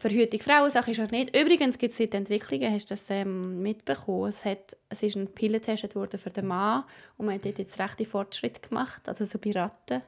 [0.00, 1.36] Verhütung Frauensache ist oder nicht.
[1.36, 5.26] Übrigens gibt es seit Entwicklungen, hast du das ähm, mitbekommen, es, hat, es ist ein
[5.28, 6.84] Pille getestet worden für den Mann
[7.18, 10.00] und man hat dort jetzt rechte Fortschritte gemacht, also so bei Ratten.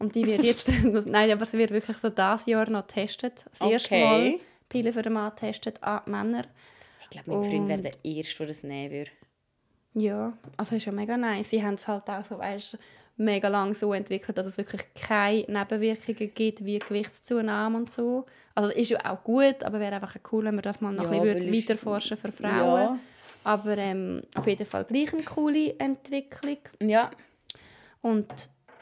[0.00, 0.68] Und die wird jetzt,
[1.06, 3.46] nein, aber sie wird wirklich so dieses Jahr noch getestet.
[3.52, 4.04] Das erste Okay.
[4.04, 4.34] Mal
[4.68, 6.44] Pille für den Mann getestet an Männer.
[7.04, 9.10] Ich glaube, mein Freund wäre Und- der Erste, der das nehmen würde.
[9.94, 11.48] Ja, also ist ja mega nice.
[11.50, 12.76] Sie haben es halt auch so, weißt,
[13.16, 18.26] mega lang so entwickelt, dass es wirklich keine Nebenwirkungen gibt, wie Gewichtszunahme und so.
[18.54, 21.20] Also ist ja auch gut, aber wäre einfach cool, wenn wir das mal noch Ja,
[21.20, 22.50] ein bisschen weiterforschen für Frauen.
[22.52, 22.98] Ja.
[23.44, 26.58] Aber ähm, auf jeden Fall gleich eine coole Entwicklung.
[26.80, 27.10] Ja.
[28.02, 28.26] Und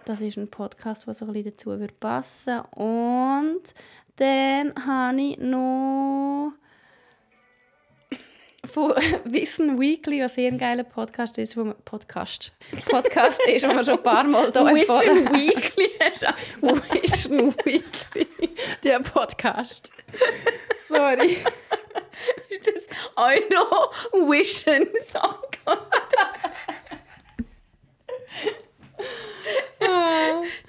[0.05, 3.75] das ist ein Podcast, der so ein bisschen dazu passen Und
[4.17, 6.53] dann habe ich noch
[8.67, 8.93] von
[9.25, 12.53] Wissen Weekly, was sehr ein geiler Podcast ist, wo man, Podcast,
[12.89, 16.27] Podcast ist, wo man schon ein paar Mal da Wisdom Weekly hast.
[16.63, 18.27] Vision Weekly,
[18.83, 19.93] der Podcast.
[20.89, 21.39] Sorry.
[22.49, 23.91] Ist das Euro
[24.31, 25.35] Vision Song?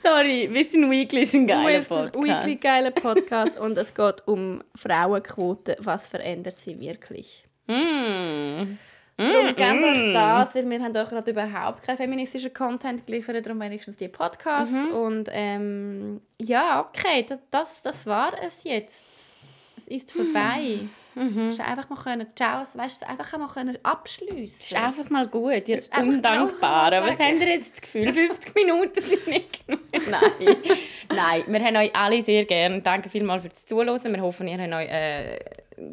[0.01, 2.23] Sorry, Wissen Weekly ist ein geiler Wisdom Podcast.
[2.23, 3.57] Weekly, geiler Podcast.
[3.59, 5.77] Und es geht um Frauenquote.
[5.79, 7.45] Was verändert sie wirklich?
[7.67, 8.77] Mm.
[9.17, 13.61] Darum gebt euch das, weil wir haben euch gerade überhaupt keinen feministischen Content geliefert, darum
[13.61, 14.85] wenigstens die Podcasts.
[14.91, 19.05] Und ähm, ja, okay, das, das, war es jetzt.
[19.77, 20.79] Es ist vorbei.
[21.15, 21.55] Mhm.
[21.55, 24.57] Du einfach mal können, ciao, weißt du, einfach mal können abschliessen.
[24.59, 26.91] Das ist einfach mal gut, jetzt undankbar.
[26.91, 29.79] Aber was habt ihr jetzt das Gefühl, 50 Minuten sind nicht genug?
[30.09, 30.57] Nein.
[31.15, 32.81] Nein, wir haben euch alle sehr gerne.
[32.81, 34.13] Danke vielmals fürs Zuhören.
[34.13, 35.39] Wir hoffen, ihr habt euch äh,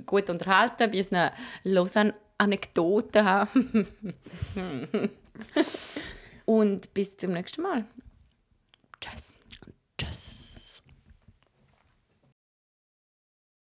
[0.06, 1.30] gut unterhalten bei unseren
[1.64, 3.46] losen Anekdoten.
[6.44, 7.84] Und bis zum nächsten Mal.
[9.00, 9.38] Tschüss.